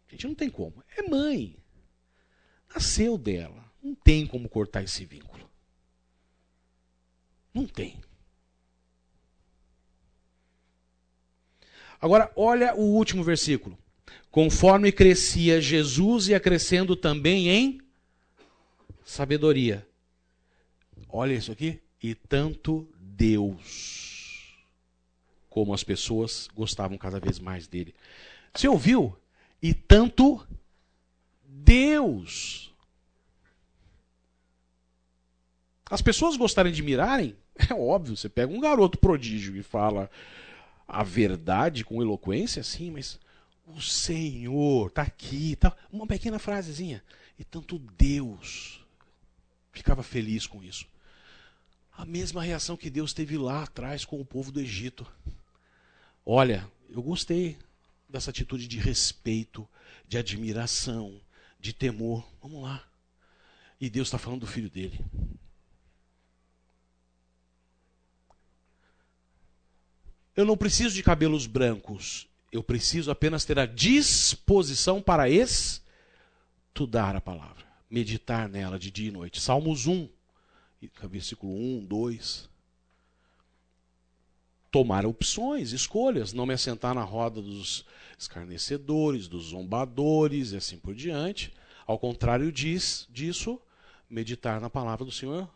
[0.11, 0.83] gente não tem como.
[0.97, 1.57] É mãe.
[2.73, 3.63] Nasceu dela.
[3.81, 5.49] Não tem como cortar esse vínculo.
[7.53, 7.99] Não tem.
[11.99, 13.77] Agora, olha o último versículo.
[14.29, 17.81] Conforme crescia Jesus ia crescendo também em
[19.03, 19.85] sabedoria,
[21.11, 21.81] Olha isso aqui.
[22.01, 24.55] E tanto Deus
[25.49, 27.93] como as pessoas gostavam cada vez mais dele.
[28.55, 29.15] Você ouviu?
[29.61, 30.45] E tanto
[31.43, 32.73] Deus.
[35.89, 37.35] As pessoas gostarem de mirarem,
[37.69, 40.09] é óbvio, você pega um garoto prodígio e fala
[40.87, 43.19] a verdade com eloquência, sim, mas
[43.67, 47.03] o Senhor está aqui, tá, uma pequena frasezinha.
[47.37, 48.83] E tanto Deus
[49.71, 50.85] ficava feliz com isso.
[51.93, 55.05] A mesma reação que Deus teve lá atrás com o povo do Egito.
[56.25, 57.57] Olha, eu gostei
[58.11, 59.67] dessa atitude de respeito,
[60.07, 61.19] de admiração,
[61.59, 62.27] de temor.
[62.41, 62.83] Vamos lá.
[63.79, 64.99] E Deus está falando do filho dele.
[70.35, 72.27] Eu não preciso de cabelos brancos.
[72.51, 79.11] Eu preciso apenas ter a disposição para estudar a palavra, meditar nela de dia e
[79.11, 79.39] noite.
[79.39, 80.09] Salmos 1,
[81.03, 82.49] versículo 1, 2.
[84.69, 87.85] Tomar opções, escolhas, não me assentar na roda dos
[88.21, 91.53] escarnecedores, dos zombadores e assim por diante.
[91.85, 93.59] Ao contrário diz, disso,
[94.09, 95.49] meditar na palavra do Senhor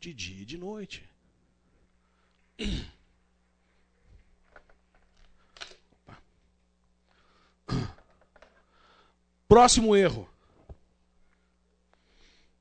[0.00, 1.08] de dia e de noite.
[9.48, 10.28] Próximo erro.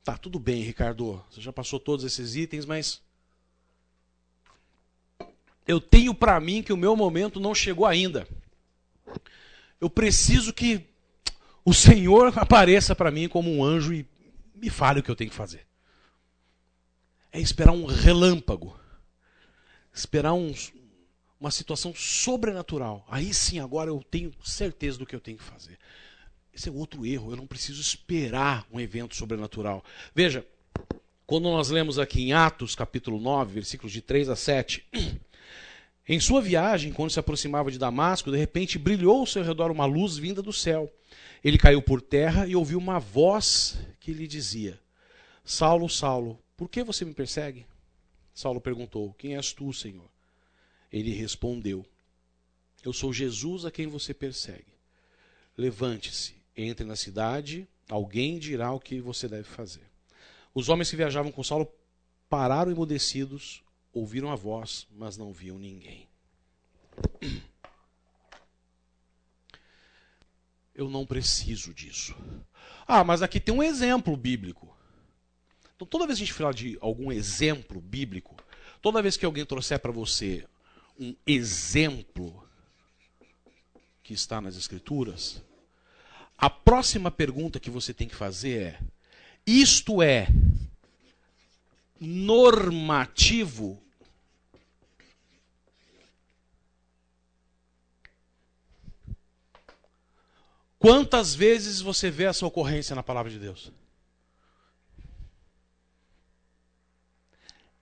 [0.04, 1.24] Tá, tudo bem, Ricardo.
[1.30, 3.02] Você já passou todos esses itens, mas
[5.68, 8.28] eu tenho para mim que o meu momento não chegou ainda.
[9.82, 10.86] Eu preciso que
[11.66, 14.06] o Senhor apareça para mim como um anjo e
[14.54, 15.66] me fale o que eu tenho que fazer.
[17.32, 18.80] É esperar um relâmpago.
[19.92, 20.54] Esperar um,
[21.40, 23.04] uma situação sobrenatural.
[23.10, 25.80] Aí sim, agora eu tenho certeza do que eu tenho que fazer.
[26.54, 27.32] Esse é outro erro.
[27.32, 29.84] Eu não preciso esperar um evento sobrenatural.
[30.14, 30.46] Veja,
[31.26, 34.86] quando nós lemos aqui em Atos, capítulo 9, versículos de 3 a 7.
[36.08, 39.86] Em sua viagem, quando se aproximava de Damasco, de repente brilhou ao seu redor uma
[39.86, 40.92] luz vinda do céu.
[41.44, 44.80] Ele caiu por terra e ouviu uma voz que lhe dizia:
[45.44, 47.66] Saulo, Saulo, por que você me persegue?
[48.34, 50.10] Saulo perguntou: Quem és tu, Senhor?
[50.92, 51.86] Ele respondeu:
[52.84, 54.74] Eu sou Jesus a quem você persegue.
[55.58, 59.90] Levante-se entre na cidade, alguém dirá o que você deve fazer.
[60.54, 61.72] Os homens que viajavam com Saulo
[62.30, 63.64] pararam emudecidos,
[63.94, 66.08] ouviram a voz, mas não viam ninguém.
[70.74, 72.16] Eu não preciso disso.
[72.88, 74.76] Ah, mas aqui tem um exemplo bíblico.
[75.76, 78.36] Então, toda vez que a gente falar de algum exemplo bíblico,
[78.82, 80.48] toda vez que alguém trouxer para você
[81.00, 82.48] um exemplo
[84.04, 85.42] que está nas Escrituras,
[86.38, 88.80] a próxima pergunta que você tem que fazer é:
[89.46, 90.28] isto é
[92.02, 93.80] normativo?
[100.80, 103.72] Quantas vezes você vê essa ocorrência na palavra de Deus?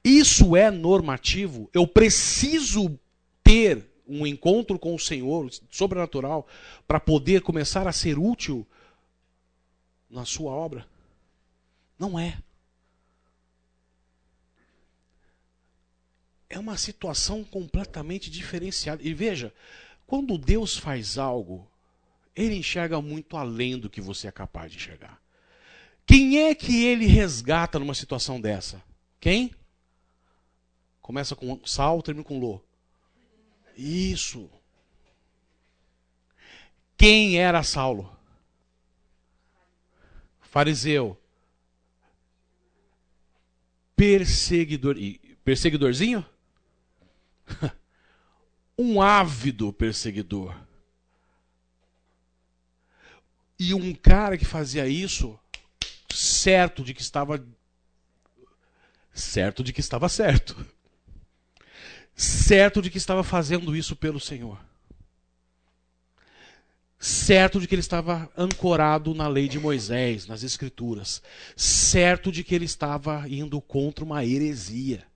[0.04, 1.70] Isso é normativo?
[1.74, 3.00] Eu preciso
[3.42, 6.46] ter um encontro com o Senhor sobrenatural
[6.86, 8.68] para poder começar a ser útil
[10.10, 10.86] na sua obra?
[11.98, 12.38] Não é.
[16.50, 19.04] É uma situação completamente diferenciada.
[19.04, 19.54] E veja,
[20.08, 21.70] quando Deus faz algo,
[22.36, 25.22] ele enxerga muito além do que você é capaz de enxergar.
[26.06, 28.82] Quem é que ele resgata numa situação dessa?
[29.20, 29.54] Quem?
[31.02, 32.60] Começa com sal, termina com lô.
[33.78, 34.50] Isso.
[36.98, 38.12] Quem era Saulo?
[40.42, 41.16] Fariseu.
[43.96, 44.96] Perseguidor.
[45.44, 46.26] Perseguidorzinho?
[48.78, 50.56] um ávido perseguidor.
[53.58, 55.38] E um cara que fazia isso,
[56.10, 57.44] certo de que estava
[59.14, 60.56] certo de que estava certo
[62.20, 64.60] certo de que estava fazendo isso pelo Senhor.
[67.00, 71.22] Certo de que ele estava ancorado na lei de Moisés, nas Escrituras.
[71.56, 75.08] Certo de que ele estava indo contra uma heresia.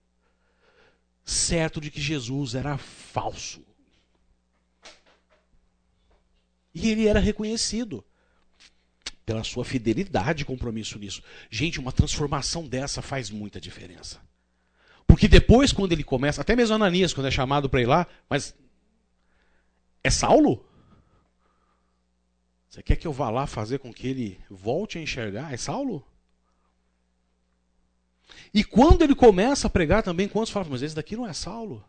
[1.25, 3.63] Certo de que Jesus era falso.
[6.73, 8.03] E ele era reconhecido
[9.25, 11.23] pela sua fidelidade e compromisso nisso.
[11.49, 14.21] Gente, uma transformação dessa faz muita diferença.
[15.07, 18.55] Porque depois, quando ele começa, até mesmo Ananias, quando é chamado para ir lá, mas
[20.03, 20.65] é Saulo?
[22.67, 25.53] Você quer que eu vá lá fazer com que ele volte a enxergar?
[25.53, 26.05] É Saulo?
[28.53, 31.83] E quando ele começa a pregar também, quantos falam, mas esse daqui não é Saulo?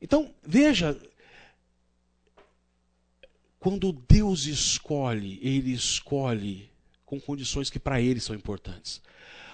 [0.00, 1.00] Então, veja,
[3.58, 6.70] quando Deus escolhe, ele escolhe
[7.06, 9.00] com condições que para ele são importantes.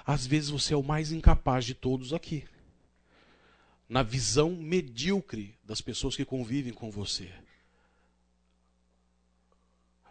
[0.04, 2.44] Às vezes você é o mais incapaz de todos aqui.
[3.88, 7.30] Na visão medíocre das pessoas que convivem com você.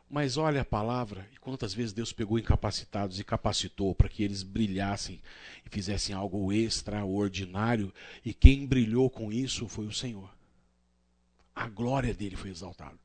[0.10, 4.42] Mas olha a palavra e quantas vezes Deus pegou incapacitados e capacitou para que eles
[4.42, 5.22] brilhassem
[5.64, 7.94] e fizessem algo extraordinário,
[8.26, 10.34] e quem brilhou com isso foi o Senhor.
[11.54, 12.98] A glória dele foi exaltada.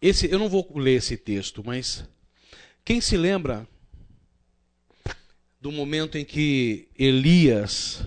[0.00, 2.08] Esse, eu não vou ler esse texto, mas
[2.84, 3.66] quem se lembra
[5.60, 8.04] do momento em que Elias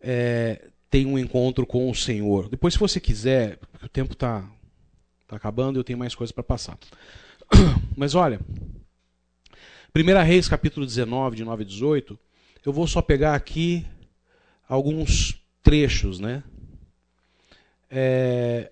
[0.00, 2.48] é, tem um encontro com o Senhor?
[2.48, 4.48] Depois, se você quiser, o tempo está
[5.26, 6.78] tá acabando e eu tenho mais coisas para passar.
[7.96, 8.40] Mas olha,
[9.94, 12.18] 1 Reis capítulo 19, de 9 a 18,
[12.64, 13.86] eu vou só pegar aqui
[14.68, 16.42] alguns trechos, né?
[17.90, 18.70] É,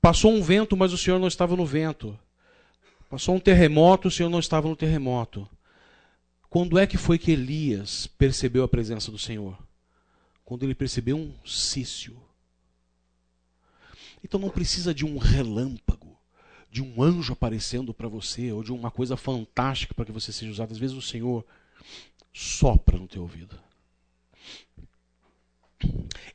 [0.00, 2.18] passou um vento, mas o Senhor não estava no vento.
[3.08, 5.48] Passou um terremoto, o Senhor não estava no terremoto.
[6.50, 9.58] Quando é que foi que Elias percebeu a presença do Senhor?
[10.44, 12.18] Quando ele percebeu um cício.
[14.24, 16.18] Então não precisa de um relâmpago,
[16.70, 20.50] de um anjo aparecendo para você, ou de uma coisa fantástica para que você seja
[20.50, 20.72] usado.
[20.72, 21.44] Às vezes o Senhor
[22.32, 23.58] sopra no teu ouvido.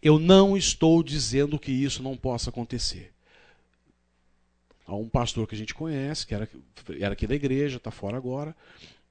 [0.01, 3.11] Eu não estou dizendo que isso não possa acontecer.
[4.85, 6.49] Há um pastor que a gente conhece, que era,
[6.99, 8.55] era aqui da igreja, está fora agora.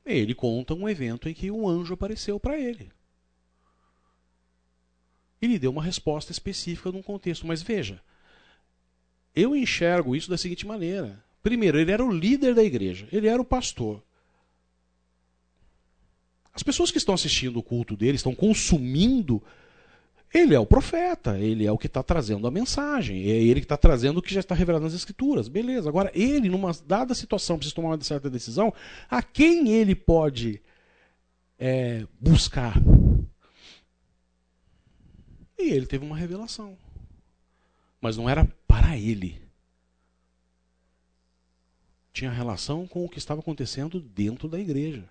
[0.05, 2.91] Ele conta um evento em que um anjo apareceu para ele.
[5.41, 7.47] Ele deu uma resposta específica num contexto.
[7.47, 8.01] Mas veja,
[9.35, 11.23] eu enxergo isso da seguinte maneira.
[11.43, 14.03] Primeiro, ele era o líder da igreja, ele era o pastor.
[16.55, 19.43] As pessoas que estão assistindo o culto dele, estão consumindo
[20.33, 23.67] ele é o profeta, ele é o que está trazendo a mensagem, é ele que
[23.67, 25.47] está trazendo o que já está revelado nas Escrituras.
[25.47, 25.89] Beleza.
[25.89, 28.73] Agora, ele, numa dada situação, precisa tomar uma certa decisão,
[29.11, 30.63] a quem ele pode
[31.59, 32.75] é, buscar?
[35.59, 36.79] E ele teve uma revelação.
[38.01, 39.41] Mas não era para ele.
[42.13, 45.09] Tinha relação com o que estava acontecendo dentro da igreja.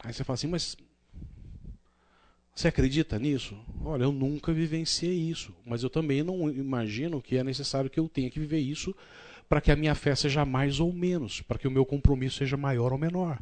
[0.00, 0.76] Aí você fala assim, mas
[2.58, 3.56] você acredita nisso?
[3.84, 8.08] Olha, eu nunca vivenciei isso, mas eu também não imagino que é necessário que eu
[8.08, 8.92] tenha que viver isso
[9.48, 12.56] para que a minha fé seja mais ou menos, para que o meu compromisso seja
[12.56, 13.40] maior ou menor.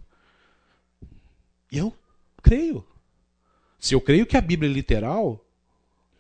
[1.73, 1.97] E eu
[2.43, 2.87] creio.
[3.79, 5.43] Se eu creio que a Bíblia é literal,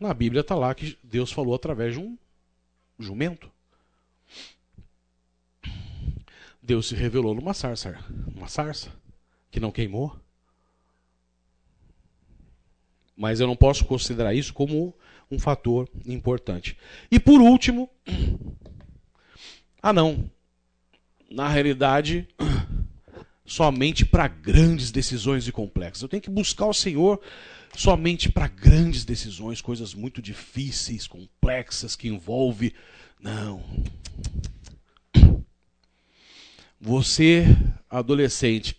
[0.01, 2.17] na Bíblia está lá que Deus falou através de um
[2.99, 3.53] jumento.
[6.63, 8.03] Deus se revelou numa sarça,
[8.35, 8.91] uma sarça
[9.51, 10.19] que não queimou.
[13.17, 14.95] Mas eu não posso considerar isso como
[15.31, 16.77] um fator importante.
[17.11, 17.89] E por último,
[19.83, 20.31] ah não,
[21.31, 22.29] na realidade,
[23.45, 26.03] somente para grandes decisões e complexas.
[26.03, 27.21] Eu tenho que buscar o Senhor
[27.77, 32.75] somente para grandes decisões, coisas muito difíceis, complexas, que envolve.
[33.21, 33.63] Não.
[36.81, 37.45] Você,
[37.89, 38.77] adolescente,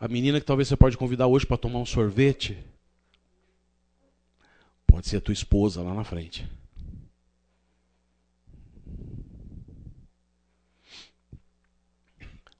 [0.00, 2.56] a menina que talvez você pode convidar hoje para tomar um sorvete,
[4.94, 6.48] Pode ser a tua esposa lá na frente.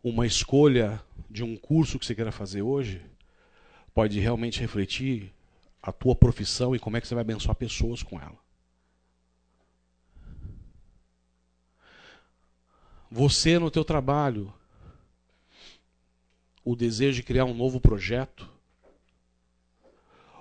[0.02, 3.00] Uma escolha de um curso que você queira fazer hoje
[3.94, 5.32] pode realmente refletir
[5.80, 8.36] a tua profissão e como é que você vai abençoar pessoas com ela.
[13.12, 14.52] Você no teu trabalho,
[16.64, 18.50] o desejo de criar um novo projeto,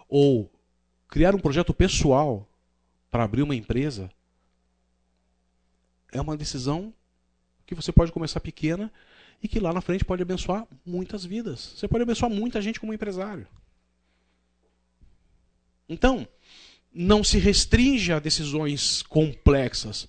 [0.09, 0.52] ou
[1.14, 2.49] criar um projeto pessoal
[3.11, 4.10] para abrir uma empresa
[6.11, 6.91] é uma decisão
[7.68, 8.91] que você pode começar pequena
[9.40, 11.76] e que lá na frente pode abençoar muitas vidas.
[11.76, 13.48] Você pode abençoar muita gente como empresário.
[15.88, 16.27] Então,
[16.91, 20.07] não se restringe a decisões complexas.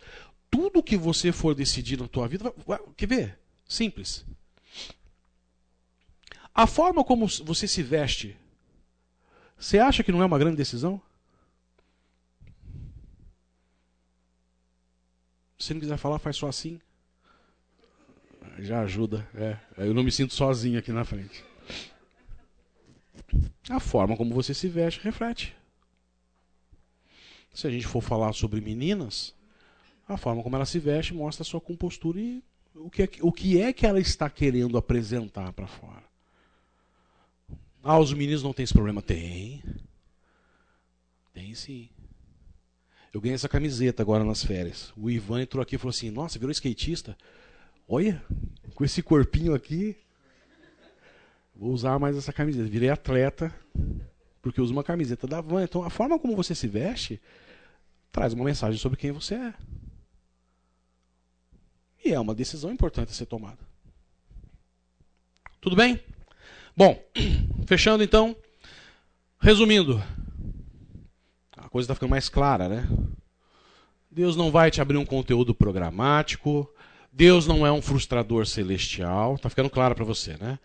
[0.51, 2.51] Tudo que você for decidir na tua vida,
[2.97, 3.39] quer ver?
[3.69, 4.25] Simples.
[6.55, 8.39] A forma como você se veste
[9.57, 11.01] você acha que não é uma grande decisão?
[15.59, 16.81] Se não quiser falar, faz só assim.
[18.59, 19.27] Já ajuda.
[19.35, 19.59] É.
[19.79, 21.45] Eu não me sinto sozinho aqui na frente.
[23.69, 25.57] A forma como você se veste reflete.
[27.53, 29.35] Se a gente for falar sobre meninas,
[30.07, 32.43] a forma como ela se veste mostra a sua compostura e
[32.75, 36.03] o que é, o que, é que ela está querendo apresentar para fora.
[37.87, 39.03] Ah, os meninos não têm esse problema.
[39.03, 39.63] Tem.
[41.35, 41.91] Tem sim.
[43.13, 44.91] Eu ganhei essa camiseta agora nas férias.
[44.97, 47.15] O Ivan entrou aqui e falou assim: Nossa, virou skatista?
[47.87, 48.25] Olha,
[48.75, 49.99] com esse corpinho aqui.
[51.55, 52.65] Vou usar mais essa camiseta.
[52.65, 53.55] Virei atleta,
[54.41, 55.63] porque uso uma camiseta da Van.
[55.63, 57.21] Então, a forma como você se veste
[58.11, 59.55] traz uma mensagem sobre quem você é.
[62.03, 63.59] E é uma decisão importante a ser tomada.
[65.61, 66.01] Tudo bem?
[66.77, 67.01] Bom,
[67.67, 68.35] fechando então,
[69.41, 70.03] resumindo,
[71.57, 72.89] a coisa está ficando mais clara, né?
[74.11, 76.69] Deus não vai te abrir um conteúdo programático.
[77.13, 79.39] Deus não é um frustrador celestial.
[79.39, 80.59] Tá ficando claro para você, né?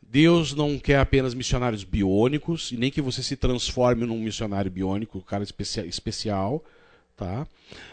[0.00, 5.22] Deus não quer apenas missionários biônicos, e nem que você se transforme num missionário biônico,
[5.22, 5.44] cara
[5.86, 6.62] especial.
[7.16, 7.46] Tá?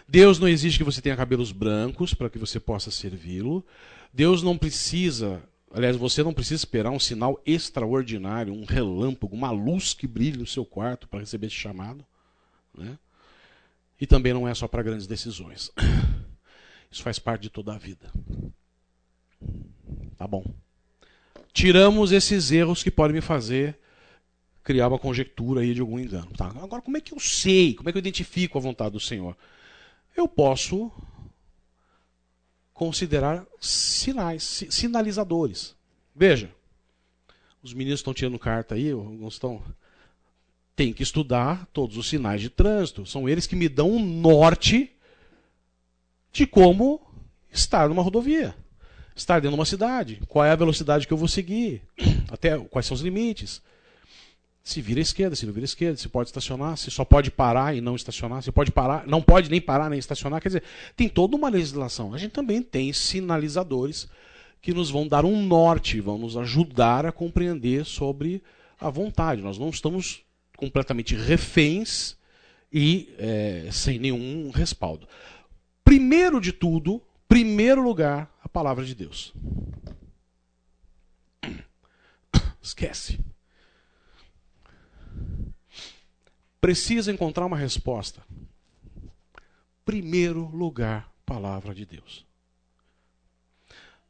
[0.07, 3.63] Deus não exige que você tenha cabelos brancos para que você possa servi-lo.
[4.11, 5.41] Deus não precisa,
[5.73, 10.47] aliás, você não precisa esperar um sinal extraordinário, um relâmpago, uma luz que brilhe no
[10.47, 12.05] seu quarto para receber esse chamado.
[12.77, 12.97] Né?
[13.99, 15.71] E também não é só para grandes decisões.
[16.91, 18.11] Isso faz parte de toda a vida.
[20.17, 20.43] Tá bom
[21.53, 23.77] tiramos esses erros que podem me fazer
[24.63, 26.31] criar uma conjectura aí de algum engano.
[26.37, 26.47] Tá?
[26.47, 27.73] Agora, como é que eu sei?
[27.73, 29.35] Como é que eu identifico a vontade do Senhor?
[30.15, 30.91] Eu posso
[32.79, 35.75] considerar sinais, sinalizadores.
[36.15, 36.49] Veja,
[37.61, 39.61] os meninos estão tirando carta aí, alguns estão.
[40.77, 43.05] Tem que estudar todos os sinais de trânsito.
[43.05, 44.89] São eles que me dão um norte
[46.31, 47.01] de como
[47.51, 48.55] estar numa rodovia
[49.13, 50.21] estar dentro de uma cidade.
[50.29, 51.81] Qual é a velocidade que eu vou seguir?
[52.31, 53.61] Até quais são os limites?
[54.63, 57.31] Se vira à esquerda, se não vira à esquerda, se pode estacionar, se só pode
[57.31, 60.63] parar e não estacionar, se pode parar, não pode nem parar nem estacionar, quer dizer,
[60.95, 62.13] tem toda uma legislação.
[62.13, 64.07] A gente também tem sinalizadores
[64.61, 68.43] que nos vão dar um norte, vão nos ajudar a compreender sobre
[68.79, 69.41] a vontade.
[69.41, 70.21] Nós não estamos
[70.57, 72.17] completamente reféns
[72.71, 75.07] e é, sem nenhum respaldo.
[75.83, 79.33] Primeiro de tudo, primeiro lugar, a palavra de Deus.
[82.61, 83.19] Esquece.
[86.61, 88.21] Precisa encontrar uma resposta.
[89.85, 92.25] Primeiro lugar, palavra de Deus.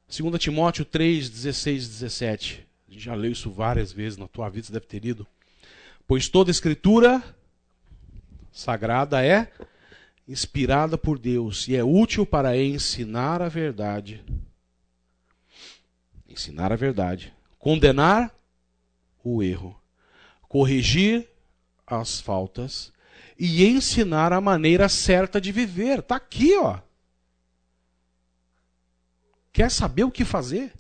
[0.10, 2.68] 2 Timóteo 3, 16 e 17.
[2.88, 5.28] A gente já leu isso várias vezes na tua vida, você deve ter lido.
[6.08, 7.24] Pois toda escritura
[8.52, 9.52] sagrada é
[10.28, 14.24] inspirada por Deus e é útil para ensinar a verdade.
[16.28, 17.32] Ensinar a verdade.
[17.60, 18.36] Condenar
[19.24, 19.80] o erro.
[20.48, 21.29] Corrigir
[21.90, 22.92] as faltas
[23.38, 26.00] e ensinar a maneira certa de viver.
[26.00, 26.80] Está aqui, ó.
[29.52, 30.74] Quer saber o que fazer?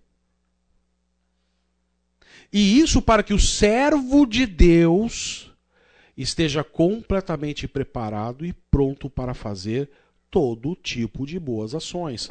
[2.52, 5.52] E isso para que o servo de Deus
[6.18, 9.90] esteja completamente preparado e pronto para fazer
[10.30, 12.30] todo tipo de boas ações.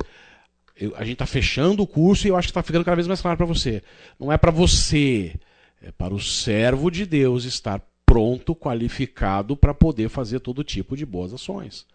[0.77, 3.09] Eu, a gente está fechando o curso e eu acho que está ficando cada vez
[3.09, 3.83] mais claro para você.
[4.19, 5.35] Não é para você,
[5.81, 11.05] é para o servo de Deus estar pronto, qualificado para poder fazer todo tipo de
[11.05, 11.87] boas ações.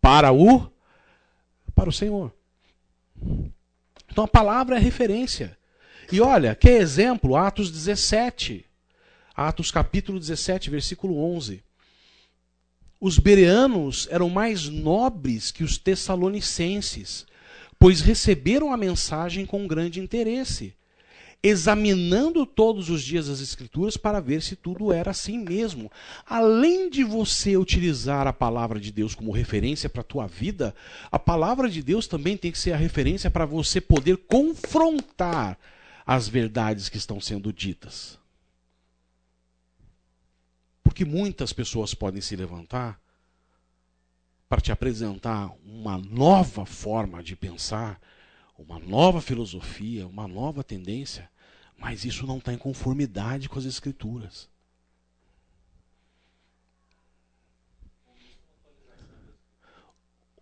[0.00, 0.70] Para o
[1.74, 2.32] para o Senhor.
[4.08, 5.58] Então a palavra é referência.
[6.10, 8.64] E olha, que exemplo, Atos 17.
[9.34, 11.62] Atos capítulo 17, versículo 11.
[13.00, 17.26] Os bereanos eram mais nobres que os tessalonicenses,
[17.78, 20.74] pois receberam a mensagem com grande interesse,
[21.46, 25.90] examinando todos os dias as Escrituras para ver se tudo era assim mesmo.
[26.24, 30.74] Além de você utilizar a palavra de Deus como referência para a tua vida,
[31.10, 35.58] a palavra de Deus também tem que ser a referência para você poder confrontar
[36.04, 38.18] as verdades que estão sendo ditas.
[40.82, 43.00] Porque muitas pessoas podem se levantar
[44.48, 48.00] para te apresentar uma nova forma de pensar,
[48.56, 51.28] uma nova filosofia, uma nova tendência,
[51.78, 54.48] mas isso não está em conformidade com as Escrituras.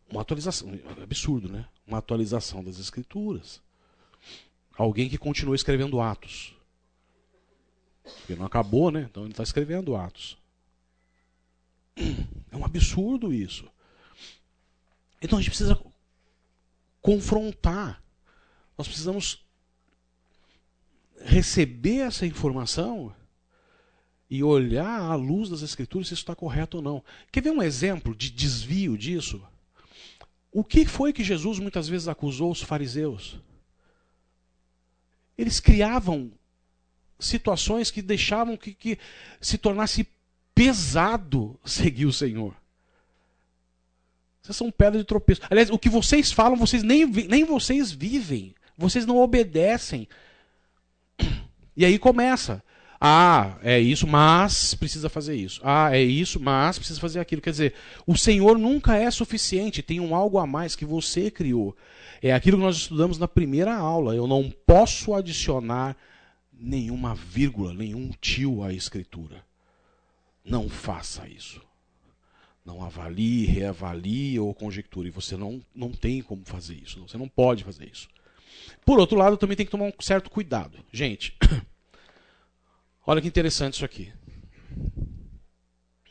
[0.09, 0.69] Uma atualização,
[1.03, 1.67] absurdo, né?
[1.87, 3.61] Uma atualização das Escrituras.
[4.77, 6.55] Alguém que continua escrevendo Atos.
[8.03, 9.09] Porque não acabou, né?
[9.11, 10.39] Então ele está escrevendo Atos.
[12.51, 13.69] É um absurdo isso.
[15.21, 15.81] Então a gente precisa
[17.01, 18.03] confrontar.
[18.79, 19.44] Nós precisamos
[21.25, 23.15] receber essa informação
[24.29, 27.05] e olhar à luz das Escrituras se isso está correto ou não.
[27.33, 29.43] Quer ver um exemplo de desvio disso?
[30.53, 33.39] O que foi que Jesus muitas vezes acusou os fariseus?
[35.37, 36.31] Eles criavam
[37.19, 38.99] situações que deixavam que, que
[39.41, 40.07] se tornasse
[40.55, 42.55] pesado seguir o Senhor.
[44.43, 45.41] Vocês são pedra de tropeço.
[45.51, 48.55] Aliás, o que vocês falam, vocês nem, nem vocês vivem.
[48.77, 50.07] Vocês não obedecem.
[51.77, 52.63] E aí começa.
[53.01, 55.61] Ah, é isso, mas precisa fazer isso.
[55.63, 57.43] Ah, é isso, mas precisa fazer aquilo.
[57.43, 57.75] Quer dizer,
[58.07, 61.77] o Senhor nunca é suficiente, tem um algo a mais que você criou.
[62.23, 64.15] É aquilo que nós estudamos na primeira aula.
[64.15, 65.97] Eu não posso adicionar
[66.51, 69.45] nenhuma vírgula, nenhum tio à Escritura.
[70.43, 71.61] Não faça isso.
[72.65, 75.11] Não avalie, reavalie ou conjecture.
[75.11, 77.03] Você não, não tem como fazer isso.
[77.03, 78.09] Você não pode fazer isso.
[78.85, 80.79] Por outro lado, também tem que tomar um certo cuidado.
[80.93, 81.37] Gente,
[83.07, 84.13] olha que interessante isso aqui.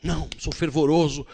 [0.02, 1.26] Não, sou fervoroso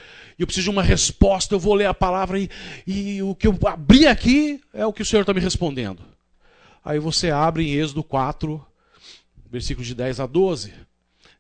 [0.42, 1.54] eu preciso de uma resposta.
[1.54, 2.48] Eu vou ler a palavra e,
[2.86, 6.02] e o que eu abri aqui é o que o Senhor está me respondendo.
[6.82, 8.64] Aí você abre em Êxodo 4,
[9.50, 10.72] versículos de 10 a 12.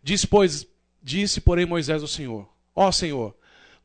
[0.02, 0.66] Diz, pois,
[1.02, 3.34] disse, porém, Moisés ao Senhor: Ó Senhor,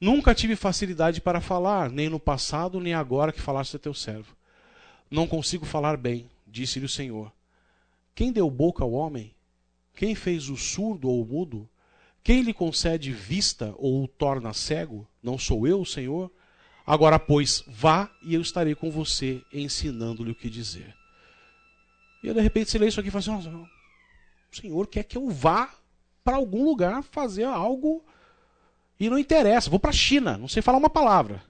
[0.01, 4.35] nunca tive facilidade para falar, nem no passado, nem agora que falaste a teu servo.
[5.09, 7.31] Não consigo falar bem, disse-lhe o Senhor.
[8.13, 9.33] Quem deu boca ao homem?
[9.95, 11.69] Quem fez o surdo ou o mudo?
[12.23, 15.07] Quem lhe concede vista ou o torna cego?
[15.21, 16.31] Não sou eu, Senhor?
[16.85, 20.95] Agora, pois, vá e eu estarei com você, ensinando-lhe o que dizer.
[22.23, 25.29] E de repente você lê isso aqui e fala assim: o Senhor quer que eu
[25.29, 25.73] vá
[26.23, 28.03] para algum lugar fazer algo
[28.99, 31.43] e não interessa, vou para a China, não sei falar uma palavra.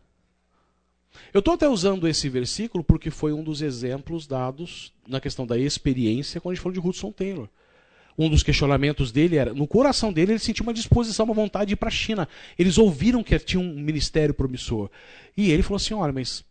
[1.34, 5.58] Eu estou até usando esse versículo porque foi um dos exemplos dados na questão da
[5.58, 7.50] experiência quando a gente falou de Hudson Taylor.
[8.18, 11.74] Um dos questionamentos dele era, no coração dele, ele sentiu uma disposição, uma vontade de
[11.74, 12.28] ir para a China.
[12.58, 14.90] Eles ouviram que tinha um ministério promissor.
[15.36, 16.46] E ele falou assim: olha, mas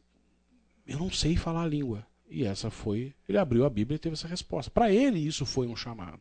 [0.86, 2.06] eu não sei falar a língua.
[2.28, 4.70] E essa foi, ele abriu a Bíblia e teve essa resposta.
[4.70, 6.20] Para ele, isso foi um chamado.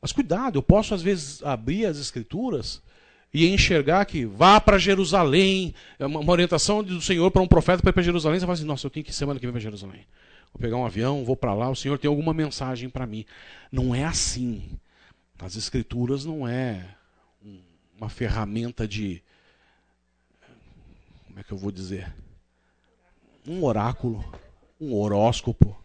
[0.00, 2.80] Mas cuidado, eu posso às vezes abrir as escrituras
[3.32, 7.90] e enxergar que vá para Jerusalém, é uma orientação do Senhor para um profeta para
[7.90, 10.06] ir para Jerusalém, você fala assim, nossa, eu tenho que semana que vem para Jerusalém.
[10.52, 13.24] Vou pegar um avião, vou para lá, o Senhor tem alguma mensagem para mim.
[13.70, 14.78] Não é assim.
[15.38, 16.96] As escrituras não é
[17.96, 19.22] uma ferramenta de
[21.26, 22.12] como é que eu vou dizer?
[23.46, 24.24] Um oráculo,
[24.80, 25.76] um horóscopo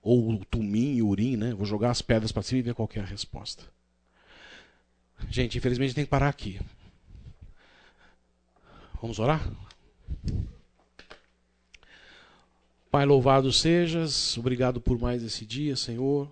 [0.00, 1.52] ou o tumim e urim, né?
[1.52, 3.64] Vou jogar as pedras para cima e ver qual é a resposta.
[5.30, 6.60] Gente, infelizmente tem que parar aqui.
[9.00, 9.50] Vamos orar?
[12.90, 16.30] Pai, louvado sejas, obrigado por mais esse dia, Senhor.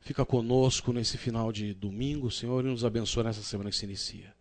[0.00, 4.34] Fica conosco nesse final de domingo, Senhor, e nos abençoa nessa semana que se inicia.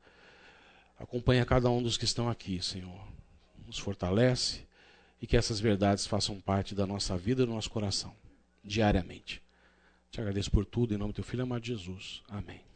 [0.98, 3.08] Acompanha cada um dos que estão aqui, Senhor.
[3.68, 4.62] Nos fortalece
[5.22, 8.16] e que essas verdades façam parte da nossa vida e do nosso coração,
[8.64, 9.42] diariamente.
[10.10, 12.24] Te agradeço por tudo, em nome do teu filho amado Jesus.
[12.28, 12.71] Amém.